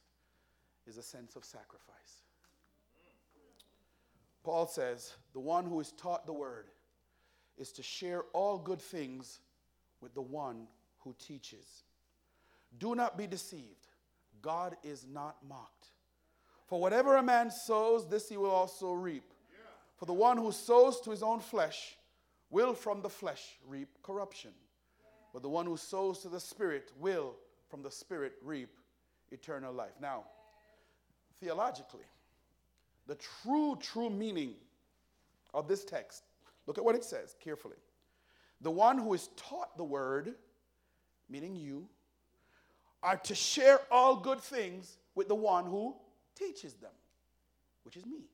is 0.87 0.99
a 0.99 1.03
sense 1.03 1.37
of 1.37 1.45
sacrifice. 1.45 2.23
Paul 4.45 4.67
says, 4.67 5.15
the 5.33 5.41
one 5.41 5.65
who 5.65 5.81
is 5.81 5.93
taught 5.93 6.27
the 6.27 6.33
word 6.33 6.67
is 7.57 7.73
to 7.73 7.83
share 7.83 8.25
all 8.33 8.59
good 8.59 8.81
things 8.81 9.41
with 10.01 10.15
the 10.15 10.23
one 10.23 10.67
who 11.01 11.15
teaches. 11.19 11.85
Do 12.79 12.95
not 12.95 13.17
be 13.17 13.27
deceived. 13.27 13.87
God 14.43 14.77
is 14.83 15.07
not 15.11 15.37
mocked. 15.49 15.89
For 16.67 16.81
whatever 16.81 17.17
a 17.17 17.23
man 17.23 17.51
sows, 17.51 18.09
this 18.09 18.29
he 18.29 18.37
will 18.37 18.51
also 18.51 18.93
reap. 18.93 19.33
For 19.97 20.07
the 20.07 20.13
one 20.13 20.37
who 20.37 20.51
sows 20.53 21.01
to 21.03 21.11
his 21.11 21.23
own 21.23 21.41
flesh 21.41 21.97
will 22.51 22.75
from 22.75 23.01
the 23.01 23.09
flesh 23.09 23.57
reap 23.67 23.89
corruption. 24.03 24.51
But 25.33 25.43
the 25.43 25.49
one 25.49 25.67
who 25.67 25.77
sows 25.77 26.19
to 26.21 26.29
the 26.29 26.41
Spirit 26.41 26.93
will, 26.99 27.35
from 27.71 27.83
the 27.83 27.91
Spirit, 27.91 28.35
reap 28.43 28.69
eternal 29.31 29.73
life. 29.73 29.93
Now, 30.01 30.25
theologically, 31.41 32.05
the 33.07 33.17
true, 33.17 33.77
true 33.81 34.11
meaning 34.11 34.55
of 35.55 35.69
this 35.69 35.85
text, 35.85 36.25
look 36.67 36.79
at 36.79 36.85
what 36.85 36.95
it 36.95 37.05
says 37.05 37.35
carefully. 37.43 37.77
The 38.61 38.71
one 38.71 38.99
who 38.99 39.13
is 39.15 39.29
taught 39.37 39.77
the 39.77 39.85
word, 39.85 40.35
meaning 41.29 41.57
you, 41.57 41.89
are 43.03 43.17
to 43.17 43.35
share 43.35 43.81
all 43.91 44.17
good 44.17 44.41
things 44.41 44.99
with 45.15 45.29
the 45.29 45.35
one 45.35 45.65
who 45.65 45.97
teaches 46.37 46.75
them, 46.75 46.93
which 47.85 47.97
is 47.97 48.07
me. 48.07 48.29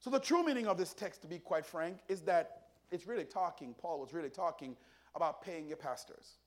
So, 0.00 0.10
the 0.10 0.18
true 0.20 0.44
meaning 0.44 0.66
of 0.66 0.78
this 0.78 0.92
text, 0.92 1.22
to 1.22 1.28
be 1.28 1.38
quite 1.38 1.64
frank, 1.66 1.98
is 2.08 2.22
that 2.22 2.62
it's 2.90 3.06
really 3.06 3.24
talking, 3.24 3.74
Paul 3.80 4.00
was 4.00 4.12
really 4.12 4.30
talking 4.30 4.76
about 5.16 5.42
paying 5.42 5.66
your 5.66 5.76
pastors. 5.76 6.38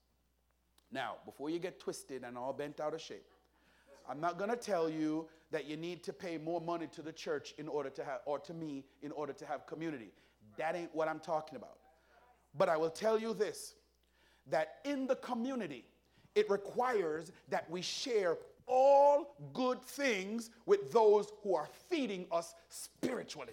Now, 0.92 1.16
before 1.24 1.50
you 1.50 1.58
get 1.58 1.78
twisted 1.78 2.24
and 2.24 2.38
all 2.38 2.52
bent 2.52 2.80
out 2.80 2.94
of 2.94 3.00
shape, 3.00 3.30
I'm 4.08 4.20
not 4.20 4.38
going 4.38 4.50
to 4.50 4.56
tell 4.56 4.88
you 4.88 5.28
that 5.52 5.66
you 5.66 5.76
need 5.76 6.02
to 6.04 6.12
pay 6.12 6.38
more 6.38 6.60
money 6.60 6.86
to 6.88 7.02
the 7.02 7.12
church 7.12 7.54
in 7.58 7.68
order 7.68 7.90
to 7.90 8.04
have, 8.04 8.20
or 8.24 8.38
to 8.40 8.54
me, 8.54 8.84
in 9.02 9.12
order 9.12 9.32
to 9.32 9.46
have 9.46 9.66
community. 9.66 10.10
That 10.56 10.74
ain't 10.74 10.94
what 10.94 11.08
I'm 11.08 11.20
talking 11.20 11.56
about. 11.56 11.78
But 12.56 12.68
I 12.68 12.76
will 12.76 12.90
tell 12.90 13.18
you 13.18 13.34
this 13.34 13.74
that 14.48 14.78
in 14.84 15.06
the 15.06 15.16
community, 15.16 15.84
it 16.34 16.48
requires 16.50 17.30
that 17.50 17.70
we 17.70 17.82
share 17.82 18.38
all 18.66 19.36
good 19.52 19.82
things 19.82 20.50
with 20.66 20.90
those 20.92 21.32
who 21.42 21.54
are 21.54 21.68
feeding 21.88 22.26
us 22.32 22.54
spiritually. 22.68 23.52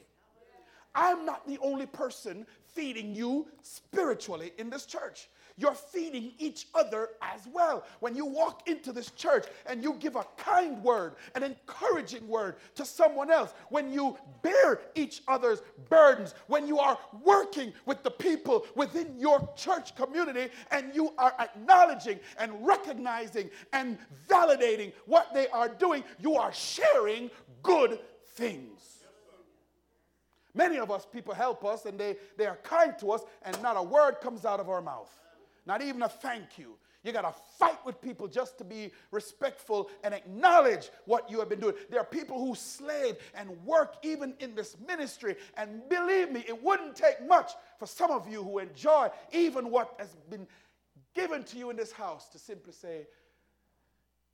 I'm 0.98 1.26
not 1.26 1.48
the 1.48 1.60
only 1.60 1.86
person 1.86 2.48
feeding 2.74 3.14
you 3.14 3.48
spiritually 3.62 4.52
in 4.58 4.72
this 4.72 4.88
church. 4.88 5.30
You're 5.60 5.76
feeding 5.76 6.34
each 6.40 6.68
other 6.74 7.10
as 7.22 7.48
well. 7.52 7.84
When 8.00 8.16
you 8.16 8.26
walk 8.26 8.68
into 8.68 8.92
this 8.92 9.12
church 9.12 9.46
and 9.68 9.84
you 9.84 9.94
give 9.94 10.16
a 10.16 10.26
kind 10.38 10.84
word, 10.84 11.16
an 11.36 11.44
encouraging 11.44 12.28
word 12.28 12.58
to 12.76 12.86
someone 12.86 13.32
else, 13.32 13.54
when 13.70 13.92
you 13.92 14.18
bear 14.42 14.82
each 14.96 15.22
other's 15.28 15.62
burdens, 15.90 16.34
when 16.48 16.68
you 16.68 16.80
are 16.80 16.98
working 17.24 17.74
with 17.86 18.04
the 18.04 18.12
people 18.12 18.66
within 18.76 19.20
your 19.20 19.48
church 19.56 19.96
community 19.96 20.52
and 20.72 20.94
you 20.96 21.14
are 21.18 21.34
acknowledging 21.40 22.20
and 22.40 22.52
recognizing 22.66 23.50
and 23.74 23.98
validating 24.28 24.94
what 25.06 25.32
they 25.34 25.48
are 25.50 25.70
doing, 25.70 26.04
you 26.20 26.36
are 26.36 26.54
sharing 26.54 27.30
good 27.62 28.00
things. 28.36 28.97
Many 30.58 30.80
of 30.80 30.90
us, 30.90 31.06
people 31.06 31.36
help 31.36 31.64
us 31.64 31.86
and 31.86 32.00
they, 32.00 32.16
they 32.36 32.48
are 32.48 32.58
kind 32.64 32.98
to 33.00 33.12
us, 33.12 33.22
and 33.44 33.62
not 33.62 33.78
a 33.78 33.84
word 33.84 34.16
comes 34.22 34.44
out 34.44 34.60
of 34.60 34.70
our 34.70 34.82
mouth. 34.82 35.12
Not 35.68 35.84
even 35.84 36.02
a 36.02 36.10
thank 36.10 36.58
you. 36.58 36.78
You 37.04 37.12
got 37.14 37.22
to 37.22 37.42
fight 37.58 37.78
with 37.86 38.02
people 38.02 38.28
just 38.28 38.58
to 38.58 38.64
be 38.64 38.92
respectful 39.12 39.90
and 40.04 40.14
acknowledge 40.14 40.90
what 41.06 41.30
you 41.30 41.40
have 41.40 41.48
been 41.48 41.60
doing. 41.60 41.76
There 41.92 42.00
are 42.00 42.06
people 42.06 42.44
who 42.44 42.56
slave 42.56 43.18
and 43.36 43.50
work 43.66 43.98
even 44.02 44.34
in 44.40 44.56
this 44.56 44.76
ministry. 44.86 45.36
And 45.56 45.88
believe 45.90 46.32
me, 46.32 46.44
it 46.48 46.62
wouldn't 46.62 46.96
take 46.96 47.26
much 47.26 47.52
for 47.78 47.86
some 47.86 48.10
of 48.12 48.28
you 48.28 48.44
who 48.44 48.58
enjoy 48.58 49.10
even 49.32 49.70
what 49.70 49.94
has 50.00 50.16
been 50.30 50.48
given 51.14 51.44
to 51.44 51.58
you 51.58 51.70
in 51.70 51.78
this 51.78 51.92
house 51.92 52.30
to 52.30 52.40
simply 52.40 52.74
say, 52.74 53.08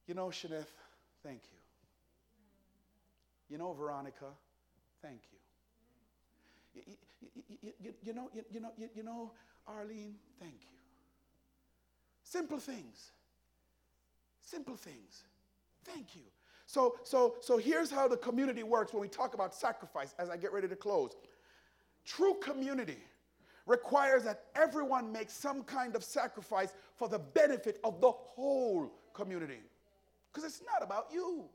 you 0.08 0.14
know, 0.14 0.28
Shaneth, 0.28 0.66
thank 1.22 1.42
you. 1.52 1.60
You 3.50 3.58
know, 3.58 3.74
Veronica, 3.74 4.26
thank 5.02 5.20
you. 5.32 5.43
You, 6.74 6.82
you, 7.62 7.72
you, 7.80 7.94
you 8.04 8.14
know, 8.14 8.30
you, 8.52 8.60
know, 8.60 8.72
you 8.96 9.04
know, 9.04 9.32
Arlene, 9.68 10.16
thank 10.40 10.54
you. 10.54 10.74
Simple 12.24 12.60
things. 12.60 13.12
Simple 14.42 14.76
things. 14.76 15.24
Thank 15.86 16.16
you. 16.16 16.22
So, 16.66 16.96
so, 17.04 17.36
so 17.42 17.58
here's 17.58 17.92
how 17.92 18.08
the 18.08 18.18
community 18.18 18.64
works 18.64 18.94
when 18.94 19.02
we 19.02 19.08
talk 19.08 19.34
about 19.34 19.54
sacrifice 19.54 20.16
as 20.18 20.30
I 20.30 20.38
get 20.38 20.54
ready 20.54 20.68
to 20.68 20.76
close. 20.76 21.12
True 22.06 22.36
community 22.42 22.98
requires 23.66 24.24
that 24.24 24.46
everyone 24.56 25.12
makes 25.12 25.34
some 25.34 25.64
kind 25.64 25.96
of 25.96 26.04
sacrifice 26.04 26.74
for 26.96 27.08
the 27.08 27.20
benefit 27.20 27.80
of 27.84 28.02
the 28.02 28.12
whole 28.12 28.92
community. 29.14 29.60
Because 30.32 30.50
it's 30.50 30.62
not 30.66 30.84
about 30.84 31.08
you. 31.14 31.46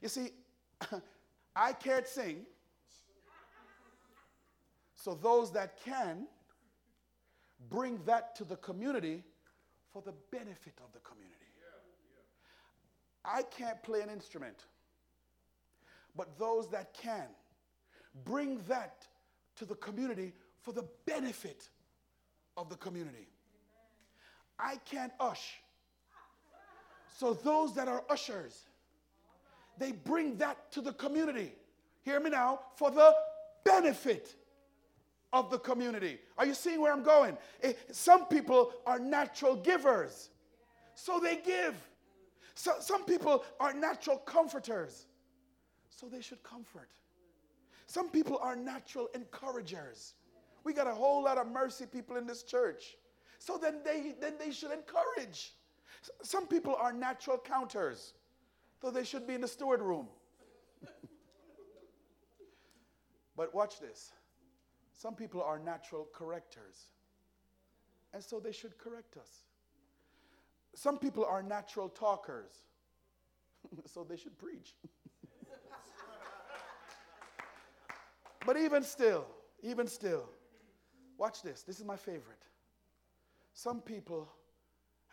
You 0.00 0.08
see, 0.08 0.30
I 1.56 1.72
can't 1.72 2.06
sing. 2.06 2.44
So 5.02 5.14
those 5.14 5.50
that 5.52 5.78
can 5.82 6.26
bring 7.70 8.00
that 8.04 8.34
to 8.36 8.44
the 8.44 8.56
community 8.56 9.24
for 9.92 10.02
the 10.02 10.12
benefit 10.30 10.74
of 10.84 10.92
the 10.92 10.98
community. 10.98 11.36
I 13.24 13.42
can't 13.42 13.82
play 13.82 14.02
an 14.02 14.10
instrument, 14.10 14.66
but 16.14 16.38
those 16.38 16.68
that 16.70 16.92
can 16.92 17.28
bring 18.26 18.60
that 18.68 19.06
to 19.56 19.64
the 19.64 19.74
community 19.76 20.34
for 20.60 20.72
the 20.72 20.84
benefit 21.06 21.70
of 22.58 22.68
the 22.68 22.76
community. 22.76 23.28
I 24.58 24.76
can't 24.84 25.12
ush. 25.18 25.60
So 27.16 27.32
those 27.32 27.74
that 27.74 27.88
are 27.88 28.04
ushers, 28.10 28.66
they 29.78 29.92
bring 29.92 30.36
that 30.38 30.70
to 30.72 30.82
the 30.82 30.92
community. 30.92 31.52
Hear 32.02 32.20
me 32.20 32.30
now, 32.30 32.60
for 32.76 32.90
the 32.90 33.14
benefit 33.64 34.34
of 35.32 35.50
the 35.50 35.58
community. 35.58 36.18
Are 36.38 36.46
you 36.46 36.54
seeing 36.54 36.80
where 36.80 36.92
I'm 36.92 37.02
going? 37.02 37.36
Eh, 37.62 37.74
some 37.90 38.26
people 38.26 38.72
are 38.86 38.98
natural 38.98 39.56
givers, 39.56 40.30
so 40.94 41.20
they 41.20 41.36
give. 41.36 41.74
So, 42.54 42.74
some 42.80 43.04
people 43.04 43.44
are 43.58 43.72
natural 43.72 44.18
comforters, 44.18 45.06
so 45.88 46.08
they 46.08 46.20
should 46.20 46.42
comfort. 46.42 46.88
Some 47.86 48.08
people 48.08 48.38
are 48.40 48.54
natural 48.54 49.08
encouragers. 49.14 50.14
We 50.62 50.72
got 50.72 50.86
a 50.86 50.94
whole 50.94 51.24
lot 51.24 51.38
of 51.38 51.48
mercy 51.48 51.86
people 51.86 52.16
in 52.16 52.26
this 52.26 52.42
church. 52.42 52.96
So 53.38 53.58
then 53.60 53.80
they, 53.84 54.14
then 54.20 54.34
they 54.38 54.52
should 54.52 54.70
encourage. 54.70 55.54
Some 56.22 56.46
people 56.46 56.76
are 56.76 56.92
natural 56.92 57.38
counters, 57.38 58.12
though 58.80 58.90
they 58.90 59.04
should 59.04 59.26
be 59.26 59.34
in 59.34 59.40
the 59.40 59.48
steward 59.48 59.80
room. 59.80 60.06
but 63.36 63.54
watch 63.54 63.80
this. 63.80 64.12
Some 65.00 65.14
people 65.14 65.42
are 65.42 65.58
natural 65.58 66.06
correctors, 66.12 66.88
and 68.12 68.22
so 68.22 68.38
they 68.38 68.52
should 68.52 68.76
correct 68.76 69.16
us. 69.16 69.46
Some 70.74 70.98
people 70.98 71.24
are 71.24 71.42
natural 71.42 71.88
talkers, 71.88 72.52
so 73.86 74.04
they 74.04 74.18
should 74.18 74.36
preach. 74.36 74.74
but 78.44 78.58
even 78.58 78.82
still, 78.82 79.24
even 79.62 79.86
still, 79.86 80.28
watch 81.16 81.40
this. 81.40 81.62
This 81.62 81.78
is 81.78 81.86
my 81.86 81.96
favorite. 81.96 82.44
Some 83.54 83.80
people 83.80 84.28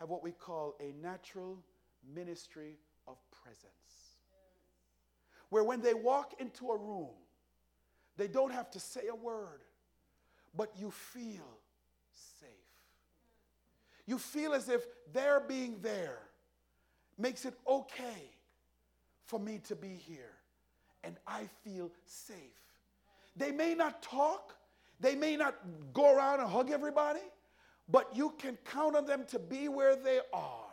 have 0.01 0.09
what 0.09 0.21
we 0.21 0.33
call 0.33 0.75
a 0.81 0.91
natural 1.01 1.63
ministry 2.13 2.75
of 3.07 3.15
presence, 3.31 4.17
where 5.47 5.63
when 5.63 5.79
they 5.79 5.93
walk 5.93 6.33
into 6.41 6.71
a 6.71 6.77
room, 6.77 7.15
they 8.17 8.27
don't 8.27 8.51
have 8.51 8.69
to 8.71 8.81
say 8.81 9.07
a 9.09 9.15
word 9.15 9.61
but 10.55 10.71
you 10.77 10.91
feel 10.91 11.47
safe. 12.39 12.49
You 14.05 14.17
feel 14.17 14.53
as 14.53 14.69
if 14.69 14.85
their 15.13 15.39
being 15.39 15.79
there 15.81 16.19
makes 17.17 17.45
it 17.45 17.53
okay 17.67 18.31
for 19.25 19.39
me 19.39 19.59
to 19.67 19.75
be 19.75 19.89
here, 19.89 20.33
and 21.03 21.17
I 21.27 21.47
feel 21.63 21.91
safe. 22.05 22.35
They 23.35 23.51
may 23.51 23.75
not 23.75 24.01
talk, 24.01 24.55
they 24.99 25.15
may 25.15 25.35
not 25.35 25.55
go 25.93 26.15
around 26.15 26.39
and 26.39 26.49
hug 26.49 26.71
everybody, 26.71 27.19
but 27.89 28.15
you 28.15 28.33
can 28.37 28.57
count 28.65 28.95
on 28.95 29.05
them 29.05 29.25
to 29.29 29.39
be 29.39 29.67
where 29.67 29.95
they 29.95 30.19
are. 30.33 30.67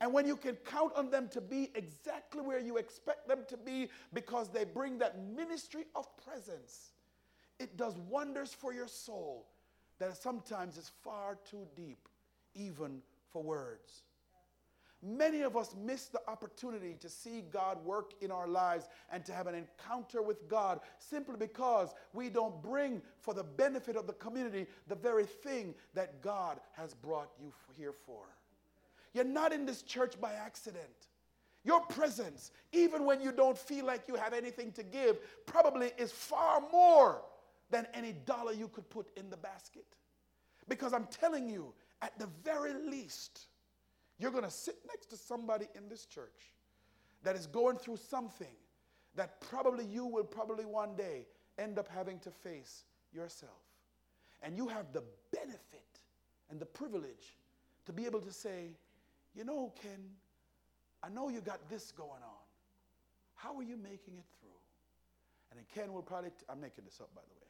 And 0.00 0.14
when 0.14 0.26
you 0.26 0.36
can 0.36 0.56
count 0.56 0.92
on 0.96 1.10
them 1.10 1.28
to 1.28 1.40
be 1.40 1.70
exactly 1.74 2.40
where 2.40 2.58
you 2.58 2.78
expect 2.78 3.28
them 3.28 3.40
to 3.48 3.56
be 3.56 3.88
because 4.14 4.48
they 4.48 4.64
bring 4.64 4.98
that 4.98 5.22
ministry 5.36 5.84
of 5.94 6.06
presence, 6.24 6.92
it 7.60 7.76
does 7.76 7.96
wonders 8.08 8.52
for 8.52 8.72
your 8.72 8.88
soul 8.88 9.46
that 9.98 10.16
sometimes 10.16 10.78
is 10.78 10.90
far 11.04 11.38
too 11.48 11.68
deep, 11.76 12.08
even 12.54 13.02
for 13.28 13.42
words. 13.42 14.02
Many 15.02 15.42
of 15.42 15.56
us 15.56 15.74
miss 15.82 16.06
the 16.06 16.20
opportunity 16.26 16.96
to 17.00 17.08
see 17.08 17.42
God 17.50 17.82
work 17.84 18.12
in 18.20 18.30
our 18.30 18.48
lives 18.48 18.88
and 19.12 19.24
to 19.24 19.32
have 19.32 19.46
an 19.46 19.54
encounter 19.54 20.20
with 20.20 20.48
God 20.48 20.80
simply 20.98 21.36
because 21.38 21.94
we 22.12 22.28
don't 22.28 22.62
bring 22.62 23.00
for 23.18 23.32
the 23.32 23.44
benefit 23.44 23.96
of 23.96 24.06
the 24.06 24.12
community 24.14 24.66
the 24.88 24.94
very 24.94 25.24
thing 25.24 25.74
that 25.94 26.20
God 26.22 26.60
has 26.72 26.94
brought 26.94 27.30
you 27.40 27.52
here 27.76 27.94
for. 28.06 28.24
You're 29.14 29.24
not 29.24 29.52
in 29.52 29.64
this 29.64 29.82
church 29.82 30.20
by 30.20 30.32
accident. 30.32 31.08
Your 31.64 31.80
presence, 31.80 32.52
even 32.72 33.04
when 33.04 33.20
you 33.20 33.32
don't 33.32 33.56
feel 33.56 33.84
like 33.84 34.02
you 34.08 34.14
have 34.14 34.32
anything 34.32 34.72
to 34.72 34.82
give, 34.82 35.18
probably 35.46 35.92
is 35.98 36.10
far 36.10 36.62
more 36.72 37.22
than 37.70 37.86
any 37.94 38.12
dollar 38.12 38.52
you 38.52 38.68
could 38.68 38.88
put 38.90 39.08
in 39.16 39.30
the 39.30 39.36
basket. 39.36 39.86
Because 40.68 40.92
I'm 40.92 41.06
telling 41.06 41.48
you, 41.48 41.72
at 42.02 42.18
the 42.18 42.28
very 42.44 42.74
least, 42.74 43.46
you're 44.18 44.30
going 44.30 44.44
to 44.44 44.50
sit 44.50 44.76
next 44.88 45.06
to 45.06 45.16
somebody 45.16 45.66
in 45.74 45.88
this 45.88 46.04
church 46.06 46.54
that 47.22 47.36
is 47.36 47.46
going 47.46 47.76
through 47.76 47.96
something 47.96 48.54
that 49.16 49.40
probably 49.40 49.84
you 49.84 50.06
will 50.06 50.24
probably 50.24 50.64
one 50.64 50.94
day 50.96 51.26
end 51.58 51.78
up 51.78 51.88
having 51.88 52.18
to 52.20 52.30
face 52.30 52.84
yourself. 53.12 53.52
And 54.42 54.56
you 54.56 54.68
have 54.68 54.92
the 54.92 55.02
benefit 55.32 56.00
and 56.50 56.60
the 56.60 56.66
privilege 56.66 57.36
to 57.86 57.92
be 57.92 58.06
able 58.06 58.20
to 58.20 58.32
say, 58.32 58.70
you 59.34 59.44
know, 59.44 59.72
Ken, 59.82 60.00
I 61.02 61.08
know 61.08 61.28
you 61.28 61.40
got 61.40 61.68
this 61.68 61.92
going 61.92 62.22
on. 62.22 62.40
How 63.34 63.56
are 63.56 63.62
you 63.62 63.76
making 63.76 64.18
it 64.18 64.24
through? 64.38 64.50
And 65.50 65.58
then 65.58 65.66
Ken 65.74 65.92
will 65.92 66.02
probably, 66.02 66.30
i 66.48 66.52
I'm 66.52 66.60
making 66.60 66.84
this 66.84 67.00
up 67.00 67.08
by 67.14 67.22
the 67.22 67.34
way. 67.34 67.49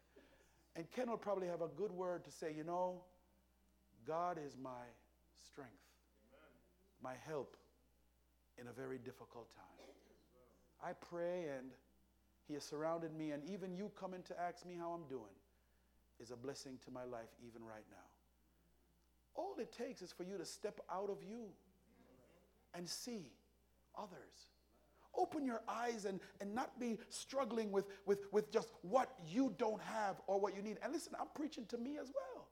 And 0.80 0.90
Ken 0.92 1.10
will 1.10 1.18
probably 1.18 1.46
have 1.46 1.60
a 1.60 1.68
good 1.68 1.92
word 1.92 2.24
to 2.24 2.30
say, 2.30 2.54
you 2.56 2.64
know, 2.64 3.02
God 4.06 4.38
is 4.42 4.56
my 4.56 4.88
strength, 5.36 5.74
Amen. 6.32 6.40
my 7.02 7.12
help 7.28 7.54
in 8.56 8.66
a 8.66 8.72
very 8.72 8.96
difficult 8.96 9.54
time. 9.54 9.86
I 10.82 10.94
pray 10.94 11.48
and 11.54 11.66
He 12.48 12.54
has 12.54 12.64
surrounded 12.64 13.14
me, 13.14 13.32
and 13.32 13.44
even 13.44 13.74
you 13.74 13.90
coming 13.94 14.22
to 14.22 14.40
ask 14.40 14.64
me 14.64 14.74
how 14.74 14.92
I'm 14.92 15.06
doing 15.06 15.36
is 16.18 16.30
a 16.30 16.36
blessing 16.36 16.78
to 16.86 16.90
my 16.90 17.04
life, 17.04 17.28
even 17.46 17.62
right 17.62 17.84
now. 17.90 18.08
All 19.34 19.56
it 19.58 19.72
takes 19.72 20.00
is 20.00 20.12
for 20.12 20.22
you 20.22 20.38
to 20.38 20.46
step 20.46 20.80
out 20.90 21.10
of 21.10 21.18
you 21.22 21.48
and 22.72 22.88
see 22.88 23.26
others 23.98 24.48
Open 25.16 25.44
your 25.44 25.62
eyes 25.68 26.04
and, 26.04 26.20
and 26.40 26.54
not 26.54 26.78
be 26.78 26.98
struggling 27.08 27.72
with, 27.72 27.86
with, 28.06 28.20
with 28.32 28.50
just 28.52 28.70
what 28.82 29.10
you 29.26 29.54
don't 29.58 29.82
have 29.82 30.20
or 30.26 30.38
what 30.38 30.54
you 30.54 30.62
need. 30.62 30.78
And 30.82 30.92
listen, 30.92 31.14
I'm 31.20 31.28
preaching 31.34 31.66
to 31.66 31.78
me 31.78 31.98
as 32.00 32.12
well. 32.14 32.48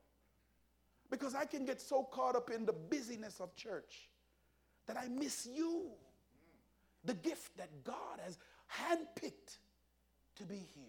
Because 1.11 1.35
I 1.35 1.45
can 1.45 1.65
get 1.65 1.81
so 1.81 2.03
caught 2.03 2.37
up 2.37 2.51
in 2.51 2.67
the 2.67 2.73
busyness 2.73 3.41
of 3.41 3.55
church 3.57 4.09
that 4.87 4.97
I 4.97 5.09
miss 5.09 5.49
you. 5.51 5.91
The 7.05 7.15
gift 7.15 7.57
that 7.57 7.85
God 7.85 8.21
has 8.25 8.39
handpicked 8.69 9.59
to 10.37 10.45
be 10.45 10.57
here. 10.75 10.85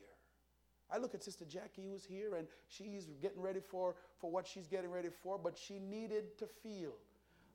I 0.92 0.98
look 0.98 1.14
at 1.14 1.24
Sister 1.24 1.46
Jackie 1.46 1.84
who's 1.90 2.04
here 2.04 2.36
and 2.36 2.48
she's 2.68 3.06
getting 3.22 3.42
ready 3.42 3.60
for, 3.60 3.96
for 4.20 4.32
what 4.32 4.48
she's 4.48 4.68
getting 4.68 4.90
ready 4.90 5.10
for, 5.10 5.38
but 5.38 5.58
she 5.58 5.80
needed 5.80 6.38
to 6.40 6.48
feel 6.48 6.94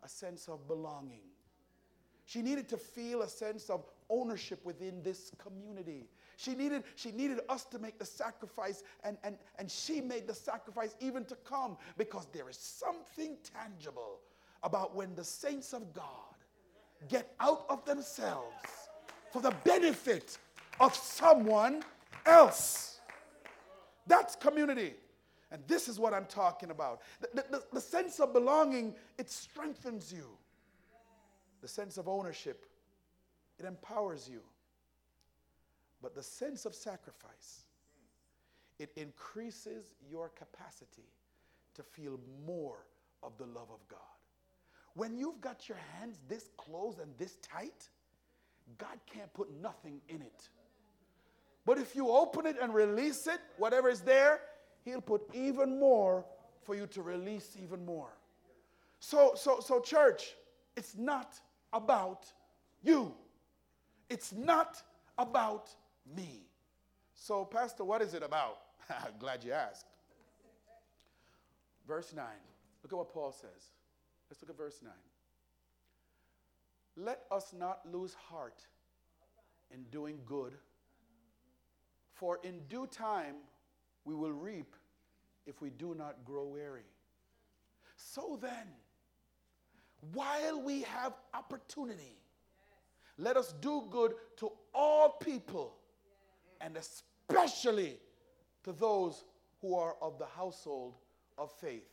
a 0.03 0.09
sense 0.09 0.49
of 0.49 0.69
belonging. 0.69 1.23
She 2.27 2.43
needed 2.43 2.69
to 2.71 2.77
feel 2.77 3.23
a 3.23 3.29
sense 3.29 3.69
of 3.69 3.85
ownership 4.15 4.65
within 4.65 5.03
this 5.03 5.31
community. 5.39 6.07
She 6.37 6.55
needed, 6.55 6.85
she 6.95 7.13
needed 7.13 7.41
us 7.49 7.65
to 7.67 7.79
make 7.79 7.99
the 7.99 8.05
sacrifice, 8.05 8.83
and, 9.05 9.17
and, 9.25 9.37
and 9.59 9.71
she 9.71 10.01
made 10.01 10.27
the 10.27 10.35
sacrifice 10.35 10.97
even 11.01 11.25
to 11.27 11.37
come 11.37 11.77
because 11.97 12.27
there 12.33 12.49
is 12.49 12.57
something 12.57 13.37
tangible 13.55 14.21
about 14.63 14.95
when 14.95 15.15
the 15.15 15.25
saints 15.25 15.73
of 15.73 15.93
God 15.93 16.05
get 17.09 17.35
out 17.41 17.67
of 17.69 17.85
themselves 17.85 18.55
for 19.33 19.43
the 19.43 19.55
benefit 19.65 20.39
of 20.81 20.95
someone 20.95 21.83
else. 22.27 23.01
That's 24.07 24.37
community. 24.37 24.95
And 25.51 25.63
this 25.69 25.89
is 25.89 26.01
what 26.01 26.13
I'm 26.13 26.27
talking 26.27 26.71
about. 26.71 27.03
The, 27.21 27.45
the, 27.51 27.63
the, 27.73 27.81
sense 27.81 28.19
of 28.19 28.33
belonging, 28.33 28.95
it 29.19 29.31
strengthens 29.31 30.13
you. 30.13 30.27
The 31.61 31.69
sense 31.69 31.97
of 31.97 32.09
ownership, 32.09 32.67
it 33.59 33.65
empowers 33.65 34.29
you. 34.31 34.41
But 36.03 36.15
the 36.15 36.23
sense 36.23 36.67
of 36.67 36.75
sacrifice, 36.75 37.65
it 38.79 38.91
increases 38.97 39.85
your 40.11 40.31
capacity 40.31 41.09
to 41.75 41.83
feel 41.83 42.21
more 42.47 42.87
of 43.23 43.37
the 43.39 43.47
love 43.47 43.71
of 43.73 43.87
God. 43.89 43.99
When 44.95 45.17
you've 45.17 45.41
got 45.41 45.69
your 45.69 45.79
hands 45.99 46.21
this 46.29 46.51
close 46.57 46.99
and 46.99 47.11
this 47.19 47.37
tight, 47.37 47.89
God 48.79 48.99
can't 49.07 49.33
put 49.35 49.51
nothing 49.61 50.01
in 50.09 50.23
it. 50.23 50.49
But 51.67 51.79
if 51.79 51.97
you 51.97 52.11
open 52.11 52.47
it 52.47 52.57
and 52.61 52.75
release 52.75 53.27
it, 53.27 53.41
whatever 53.57 53.89
is 53.89 54.01
there, 54.01 54.41
He'll 54.85 55.01
put 55.01 55.23
even 55.33 55.81
more 55.81 56.25
for 56.63 56.75
you 56.75 56.87
to 56.89 57.03
release 57.03 57.57
even 57.63 57.85
more. 57.85 58.13
So, 59.01 59.33
so, 59.35 59.61
so, 59.61 59.81
church, 59.81 60.35
it's 60.77 60.97
not 60.97 61.41
about 61.73 62.27
you. 62.83 63.15
It's 64.15 64.33
not 64.33 64.81
about 65.19 65.71
me. 66.17 66.47
So, 67.15 67.45
Pastor, 67.45 67.83
what 67.83 68.01
is 68.01 68.15
it 68.15 68.23
about? 68.23 68.59
Glad 69.19 69.43
you 69.43 69.51
asked. 69.51 69.87
Verse 71.89 72.13
9. 72.15 72.25
Look 72.85 72.93
at 72.93 72.97
what 72.97 73.13
Paul 73.13 73.33
says. 73.33 73.73
Let's 74.31 74.41
look 74.41 74.51
at 74.51 74.57
verse 74.57 74.79
9. 74.85 74.93
Let 76.97 77.23
us 77.33 77.53
not 77.59 77.81
lose 77.91 78.15
heart 78.15 78.65
in 79.73 79.83
doing 79.91 80.21
good, 80.25 80.53
for 82.13 82.39
in 82.45 82.61
due 82.69 82.87
time 82.87 83.35
we 84.05 84.15
will 84.15 84.31
reap 84.31 84.77
if 85.45 85.61
we 85.61 85.71
do 85.71 85.93
not 85.93 86.25
grow 86.25 86.45
weary. 86.45 86.87
So 87.97 88.39
then, 88.41 88.69
while 90.13 90.63
we 90.63 90.83
have 90.83 91.15
opportunity, 91.35 92.17
let 93.19 93.37
us 93.37 93.55
do 93.61 93.85
good 93.91 94.15
to 94.39 94.51
all 94.75 95.11
people, 95.11 95.75
and 96.61 96.77
especially 96.77 97.99
to 98.65 98.73
those 98.73 99.25
who 99.61 99.77
are 99.77 99.97
of 100.03 100.19
the 100.19 100.27
household 100.27 100.95
of 101.39 101.53
faith. 101.53 101.89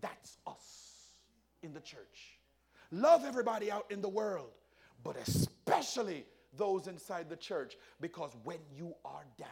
That's 0.00 0.36
us 0.46 1.12
in 1.62 1.72
the 1.72 1.80
church. 1.80 2.38
Love 2.90 3.24
everybody 3.24 3.70
out 3.70 3.86
in 3.90 4.00
the 4.00 4.08
world, 4.08 4.50
but 5.02 5.16
especially 5.16 6.24
those 6.56 6.86
inside 6.86 7.28
the 7.28 7.36
church, 7.36 7.76
because 8.00 8.32
when 8.44 8.58
you 8.74 8.94
are 9.04 9.24
down, 9.38 9.48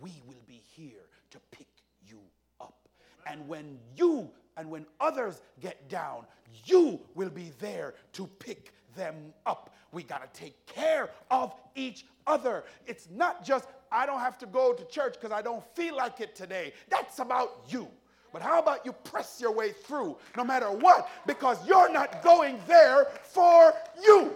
we 0.00 0.22
will 0.26 0.42
be 0.46 0.62
here 0.74 1.08
to 1.30 1.38
pick 1.50 1.68
you 2.02 2.20
up. 2.60 2.88
And 3.26 3.46
when 3.46 3.78
you 3.96 4.30
and 4.56 4.70
when 4.70 4.86
others 5.00 5.42
get 5.60 5.88
down, 5.88 6.26
you 6.64 7.00
will 7.14 7.30
be 7.30 7.52
there 7.60 7.94
to 8.14 8.26
pick 8.38 8.72
them 8.94 9.32
up. 9.46 9.74
We 9.92 10.02
got 10.02 10.32
to 10.32 10.40
take 10.40 10.66
care 10.66 11.10
of 11.30 11.54
each 11.74 12.06
other. 12.26 12.64
It's 12.86 13.08
not 13.10 13.44
just, 13.44 13.66
I 13.90 14.06
don't 14.06 14.20
have 14.20 14.38
to 14.38 14.46
go 14.46 14.72
to 14.72 14.84
church 14.86 15.14
because 15.14 15.32
I 15.32 15.42
don't 15.42 15.64
feel 15.74 15.96
like 15.96 16.20
it 16.20 16.34
today. 16.34 16.72
That's 16.88 17.18
about 17.18 17.64
you. 17.68 17.88
But 18.32 18.42
how 18.42 18.60
about 18.60 18.86
you 18.86 18.92
press 18.92 19.40
your 19.40 19.52
way 19.52 19.72
through 19.72 20.16
no 20.36 20.44
matter 20.44 20.70
what? 20.70 21.08
Because 21.26 21.66
you're 21.66 21.92
not 21.92 22.22
going 22.22 22.60
there 22.68 23.06
for 23.24 23.74
you. 24.02 24.32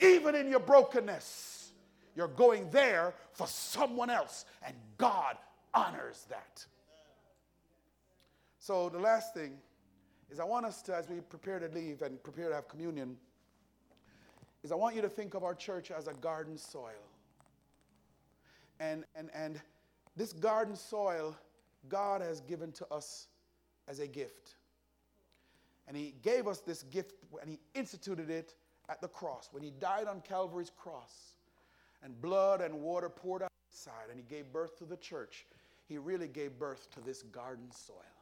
Even 0.00 0.34
in 0.34 0.48
your 0.48 0.60
brokenness, 0.60 1.72
you're 2.14 2.28
going 2.28 2.68
there 2.70 3.14
for 3.32 3.46
someone 3.46 4.10
else. 4.10 4.44
And 4.64 4.74
God 4.98 5.36
honors 5.72 6.26
that. 6.30 6.64
So, 8.58 8.88
the 8.88 8.98
last 8.98 9.34
thing 9.34 9.58
is 10.34 10.40
I 10.40 10.44
want 10.44 10.66
us 10.66 10.82
to, 10.82 10.96
as 10.96 11.08
we 11.08 11.20
prepare 11.20 11.60
to 11.60 11.68
leave 11.68 12.02
and 12.02 12.20
prepare 12.20 12.48
to 12.48 12.56
have 12.56 12.66
communion, 12.66 13.16
is 14.64 14.72
I 14.72 14.74
want 14.74 14.96
you 14.96 15.02
to 15.02 15.08
think 15.08 15.34
of 15.34 15.44
our 15.44 15.54
church 15.54 15.92
as 15.92 16.08
a 16.08 16.12
garden 16.14 16.58
soil. 16.58 16.90
And, 18.80 19.04
and, 19.14 19.30
and 19.32 19.60
this 20.16 20.32
garden 20.32 20.74
soil, 20.74 21.36
God 21.88 22.20
has 22.20 22.40
given 22.40 22.72
to 22.72 22.86
us 22.92 23.28
as 23.86 24.00
a 24.00 24.08
gift. 24.08 24.56
And 25.86 25.96
He 25.96 26.16
gave 26.22 26.48
us 26.48 26.58
this 26.58 26.82
gift 26.82 27.12
and 27.40 27.48
He 27.48 27.60
instituted 27.74 28.28
it 28.28 28.54
at 28.88 29.00
the 29.00 29.08
cross. 29.08 29.50
When 29.52 29.62
He 29.62 29.70
died 29.70 30.08
on 30.08 30.20
Calvary's 30.20 30.72
cross, 30.76 31.36
and 32.02 32.20
blood 32.20 32.60
and 32.60 32.74
water 32.82 33.08
poured 33.08 33.44
out 33.44 33.52
side, 33.70 34.10
and 34.10 34.18
He 34.18 34.24
gave 34.34 34.52
birth 34.52 34.76
to 34.78 34.84
the 34.84 34.96
church, 34.96 35.46
He 35.86 35.96
really 35.96 36.26
gave 36.26 36.58
birth 36.58 36.90
to 36.94 37.00
this 37.00 37.22
garden 37.22 37.70
soil. 37.70 38.13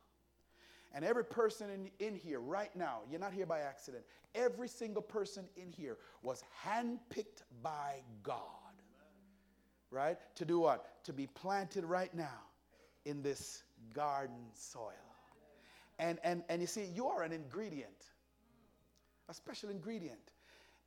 And 0.94 1.04
every 1.04 1.24
person 1.24 1.70
in, 1.70 2.06
in 2.06 2.14
here 2.14 2.40
right 2.40 2.74
now, 2.76 3.00
you're 3.10 3.20
not 3.20 3.32
here 3.32 3.46
by 3.46 3.60
accident, 3.60 4.04
every 4.34 4.68
single 4.68 5.02
person 5.02 5.44
in 5.56 5.70
here 5.70 5.96
was 6.22 6.42
handpicked 6.66 7.42
by 7.62 8.02
God. 8.22 8.36
Right? 9.90 10.18
To 10.36 10.44
do 10.44 10.58
what? 10.58 11.04
To 11.04 11.12
be 11.12 11.26
planted 11.26 11.84
right 11.84 12.14
now 12.14 12.40
in 13.04 13.22
this 13.22 13.62
garden 13.94 14.46
soil. 14.54 14.92
And, 15.98 16.18
and, 16.24 16.42
and 16.48 16.60
you 16.60 16.66
see, 16.66 16.84
you 16.94 17.06
are 17.06 17.22
an 17.22 17.32
ingredient, 17.32 18.06
a 19.28 19.34
special 19.34 19.70
ingredient. 19.70 20.32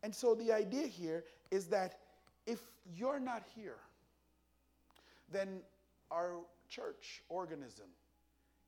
And 0.03 0.13
so 0.13 0.35
the 0.35 0.51
idea 0.51 0.87
here 0.87 1.23
is 1.51 1.67
that 1.67 1.99
if 2.45 2.59
you're 2.95 3.19
not 3.19 3.43
here, 3.55 3.77
then 5.31 5.61
our 6.11 6.37
church 6.69 7.23
organism 7.29 7.85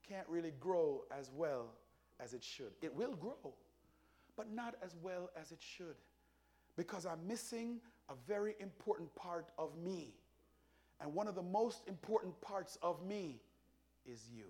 can't 0.10 0.28
really 0.28 0.54
grow 0.60 1.04
as 1.18 1.32
well 1.36 1.68
as 2.20 2.34
it 2.34 2.44
should. 2.44 2.72
It 2.82 2.94
will 2.94 3.16
grow, 3.16 3.54
but 4.36 4.52
not 4.52 4.76
as 4.84 4.96
well 5.02 5.30
as 5.40 5.52
it 5.52 5.60
should 5.62 5.96
because 6.78 7.06
I'm 7.06 7.28
missing 7.28 7.82
a 8.10 8.14
very 8.28 8.56
important 8.60 9.14
part 9.16 9.50
of 9.58 9.78
me. 9.78 10.14
And 11.02 11.14
one 11.14 11.28
of 11.28 11.36
the 11.36 11.44
most 11.44 11.82
important 11.88 12.40
parts 12.42 12.78
of 12.82 13.06
me 13.06 13.42
is 14.06 14.28
you. 14.34 14.46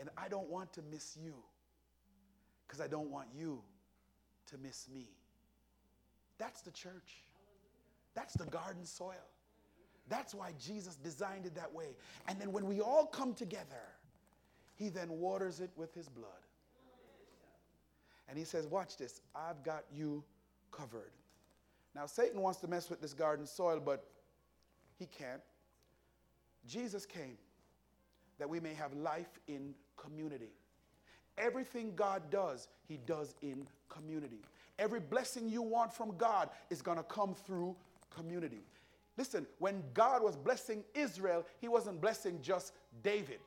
And 0.00 0.08
I 0.16 0.28
don't 0.28 0.48
want 0.48 0.72
to 0.72 0.82
miss 0.90 1.16
you 1.22 1.34
because 2.66 2.80
I 2.80 2.88
don't 2.88 3.10
want 3.10 3.28
you 3.36 3.62
to 4.46 4.58
miss 4.58 4.88
me. 4.92 5.08
That's 6.38 6.62
the 6.62 6.70
church. 6.70 7.24
That's 8.14 8.34
the 8.34 8.46
garden 8.46 8.84
soil. 8.84 9.28
That's 10.10 10.34
why 10.34 10.52
Jesus 10.58 10.96
designed 10.96 11.46
it 11.46 11.54
that 11.54 11.72
way. 11.72 11.96
And 12.28 12.38
then 12.38 12.52
when 12.52 12.66
we 12.66 12.80
all 12.80 13.06
come 13.06 13.32
together, 13.32 13.86
he 14.76 14.90
then 14.90 15.08
waters 15.08 15.60
it 15.60 15.70
with 15.76 15.94
his 15.94 16.08
blood. 16.08 16.28
And 18.28 18.36
he 18.36 18.44
says, 18.44 18.66
Watch 18.66 18.96
this, 18.96 19.22
I've 19.34 19.62
got 19.64 19.84
you 19.92 20.22
covered. 20.72 21.12
Now, 21.94 22.06
Satan 22.06 22.40
wants 22.40 22.60
to 22.60 22.68
mess 22.68 22.90
with 22.90 23.00
this 23.00 23.14
garden 23.14 23.46
soil, 23.46 23.80
but 23.84 24.04
he 24.98 25.06
can't. 25.06 25.40
Jesus 26.66 27.06
came 27.06 27.38
that 28.38 28.48
we 28.48 28.60
may 28.60 28.74
have 28.74 28.92
life 28.94 29.38
in 29.48 29.74
community. 29.96 30.52
Everything 31.38 31.92
God 31.94 32.22
does, 32.30 32.68
he 32.86 32.98
does 33.06 33.34
in 33.42 33.66
community. 33.88 34.40
Every 34.78 35.00
blessing 35.00 35.48
you 35.48 35.62
want 35.62 35.92
from 35.92 36.16
God 36.16 36.50
is 36.68 36.82
going 36.82 36.96
to 36.96 37.02
come 37.04 37.34
through 37.34 37.76
community. 38.14 38.62
Listen, 39.16 39.46
when 39.58 39.82
God 39.94 40.22
was 40.22 40.36
blessing 40.36 40.84
Israel, 40.94 41.44
He 41.60 41.68
wasn't 41.68 42.00
blessing 42.00 42.38
just 42.42 42.72
David, 43.02 43.40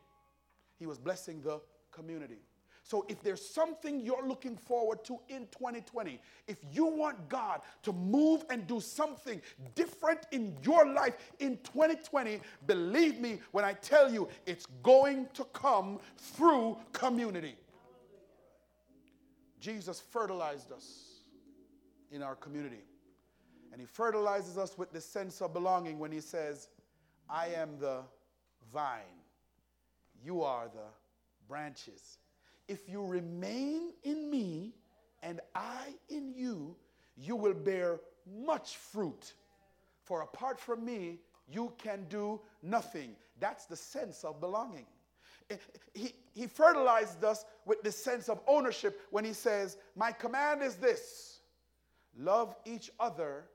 He 0.80 0.86
was 0.86 0.97
blessing 0.97 1.41
the 1.41 1.62
community. 1.91 2.39
So, 2.86 3.06
if 3.08 3.23
there's 3.23 3.43
something 3.43 4.02
you're 4.02 4.28
looking 4.28 4.58
forward 4.58 5.06
to 5.06 5.17
in 5.30 5.47
2020, 5.52 6.19
if 6.49 6.58
you 6.73 6.86
want 6.86 7.30
God 7.30 7.62
to 7.84 7.93
move 7.93 8.43
and 8.49 8.67
do 8.67 8.82
something 8.82 9.41
different 9.73 10.28
in 10.32 10.58
your 10.62 10.86
life 10.86 11.15
in 11.39 11.58
2020, 11.63 12.41
believe 12.67 13.21
me 13.21 13.39
when 13.54 13.63
I 13.63 13.71
tell 13.71 14.12
you 14.12 14.28
it's 14.45 14.65
going 14.84 15.30
to 15.34 15.45
come 15.45 15.99
through 16.17 16.78
community. 16.91 17.56
Jesus 19.62 20.02
fertilized 20.02 20.73
us 20.73 21.21
in 22.12 22.21
our 22.21 22.36
community. 22.36 22.84
And 23.73 23.81
he 23.81 23.88
fertilizes 23.88 24.55
us 24.55 24.77
with 24.77 24.93
this 24.93 25.03
sense 25.03 25.41
of 25.41 25.51
belonging 25.51 25.97
when 25.97 26.12
he 26.12 26.19
says, 26.19 26.69
I 27.27 27.47
am 27.47 27.79
the 27.79 28.01
vine, 28.71 29.01
you 30.23 30.43
are 30.43 30.67
the 30.67 30.86
branches. 31.47 32.19
If 32.67 32.87
you 32.87 33.04
remain 33.04 33.93
in 34.04 34.29
me 34.29 34.75
and 35.23 35.41
I 35.56 35.95
in 36.08 36.35
you, 36.35 36.75
you 37.17 37.35
will 37.35 37.56
bear 37.56 38.00
much 38.45 38.77
fruit. 38.77 39.33
For 40.04 40.21
apart 40.21 40.60
from 40.60 40.85
me, 40.85 41.17
you 41.50 41.73
can 41.79 42.06
do 42.10 42.41
nothing. 42.62 43.15
That's 43.39 43.65
the 43.65 43.75
sense 43.75 44.23
of 44.23 44.39
belonging. 44.39 44.85
Eh, 45.50 45.56
eh, 45.56 45.77
he, 45.95 46.13
he 46.35 46.45
fertilized 46.45 47.23
us 47.23 47.43
with 47.65 47.81
this 47.81 47.98
sense 47.98 48.29
of 48.29 48.39
ownership 48.48 49.02
when 49.10 49.25
he 49.25 49.33
says, 49.33 49.77
My 49.95 50.12
command 50.12 50.62
is 50.62 50.75
this 50.75 51.39
love 52.15 52.56
each 52.65 52.91
other 53.00 53.45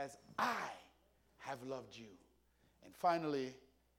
as 0.00 0.16
I 0.38 0.56
have 1.38 1.62
loved 1.62 1.96
you. 1.96 2.06
And 2.84 2.94
finally, 2.94 3.54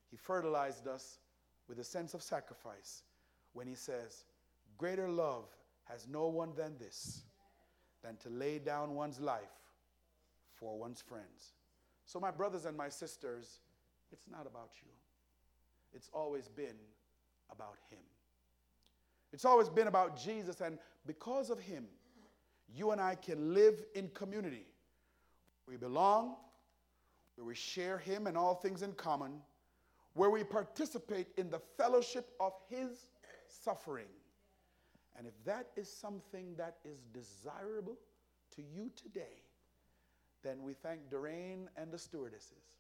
he 0.10 0.18
fertilized 0.18 0.88
us 0.88 1.20
with 1.68 1.80
a 1.80 1.84
sense 1.84 2.14
of 2.16 2.24
sacrifice 2.24 3.04
when 3.54 3.68
he 3.68 3.76
says, 3.76 4.26
Greater 4.78 5.08
love 5.08 5.46
has 5.86 6.08
no 6.08 6.28
one 6.28 6.54
than 6.58 6.76
this, 6.80 7.22
than 8.04 8.18
to 8.18 8.30
lay 8.30 8.58
down 8.58 8.96
one's 8.96 9.20
life 9.20 9.60
for 10.54 10.78
one's 10.78 11.02
friends. 11.02 11.54
So, 12.06 12.20
my 12.20 12.32
brothers 12.32 12.66
and 12.66 12.76
my 12.76 12.90
sisters, 12.90 13.60
it's 14.12 14.26
not 14.30 14.48
about 14.48 14.72
you. 14.82 14.92
It's 15.94 16.10
always 16.14 16.48
been 16.48 16.80
about 17.52 17.78
Him. 17.92 18.00
It's 19.32 19.46
always 19.46 19.70
been 19.70 19.88
about 19.88 20.18
Jesus, 20.18 20.62
and 20.62 20.80
because 21.06 21.52
of 21.52 21.60
Him, 21.60 21.86
you 22.74 22.92
and 22.92 23.00
I 23.00 23.16
can 23.16 23.54
live 23.54 23.84
in 23.94 24.10
community. 24.10 24.66
We 25.68 25.78
belong, 25.78 26.36
where 27.36 27.46
we 27.46 27.56
share 27.56 27.98
Him 27.98 28.28
and 28.28 28.38
all 28.38 28.56
things 28.56 28.82
in 28.82 28.94
common, 28.94 29.42
where 30.14 30.30
we 30.30 30.44
participate 30.44 31.28
in 31.38 31.50
the 31.50 31.62
fellowship 31.78 32.30
of 32.40 32.54
His 32.70 33.08
suffering. 33.48 34.08
And 35.18 35.28
if 35.28 35.34
that 35.46 35.68
is 35.76 35.92
something 35.92 36.56
that 36.58 36.78
is 36.84 37.00
desirable 37.14 37.98
to 38.56 38.62
you 38.62 38.92
today, 38.96 39.44
then 40.44 40.64
we 40.64 40.74
thank 40.74 41.10
Doreen 41.10 41.70
and 41.78 41.92
the 41.92 41.98
stewardesses, 41.98 42.80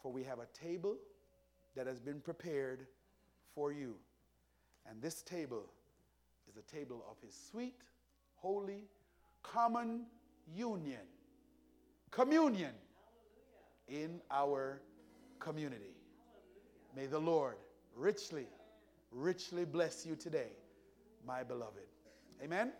for 0.00 0.12
we 0.12 0.22
have 0.22 0.38
a 0.38 0.46
table 0.46 0.96
that 1.74 1.86
has 1.86 2.00
been 2.00 2.20
prepared 2.20 2.86
for 3.54 3.72
you. 3.72 3.96
And 4.88 5.00
this 5.00 5.22
table 5.22 5.64
is 6.48 6.56
a 6.56 6.62
table 6.62 7.04
of 7.10 7.16
his 7.24 7.34
sweet, 7.50 7.76
holy, 8.36 8.84
common 9.42 10.06
union, 10.54 11.00
communion 12.12 12.74
in 13.88 14.20
our 14.30 14.80
community. 15.40 15.96
May 16.94 17.06
the 17.06 17.18
Lord 17.18 17.56
richly, 17.96 18.46
richly 19.10 19.64
bless 19.64 20.06
you 20.06 20.14
today, 20.14 20.52
my 21.26 21.42
beloved. 21.42 21.88
Amen. 22.42 22.72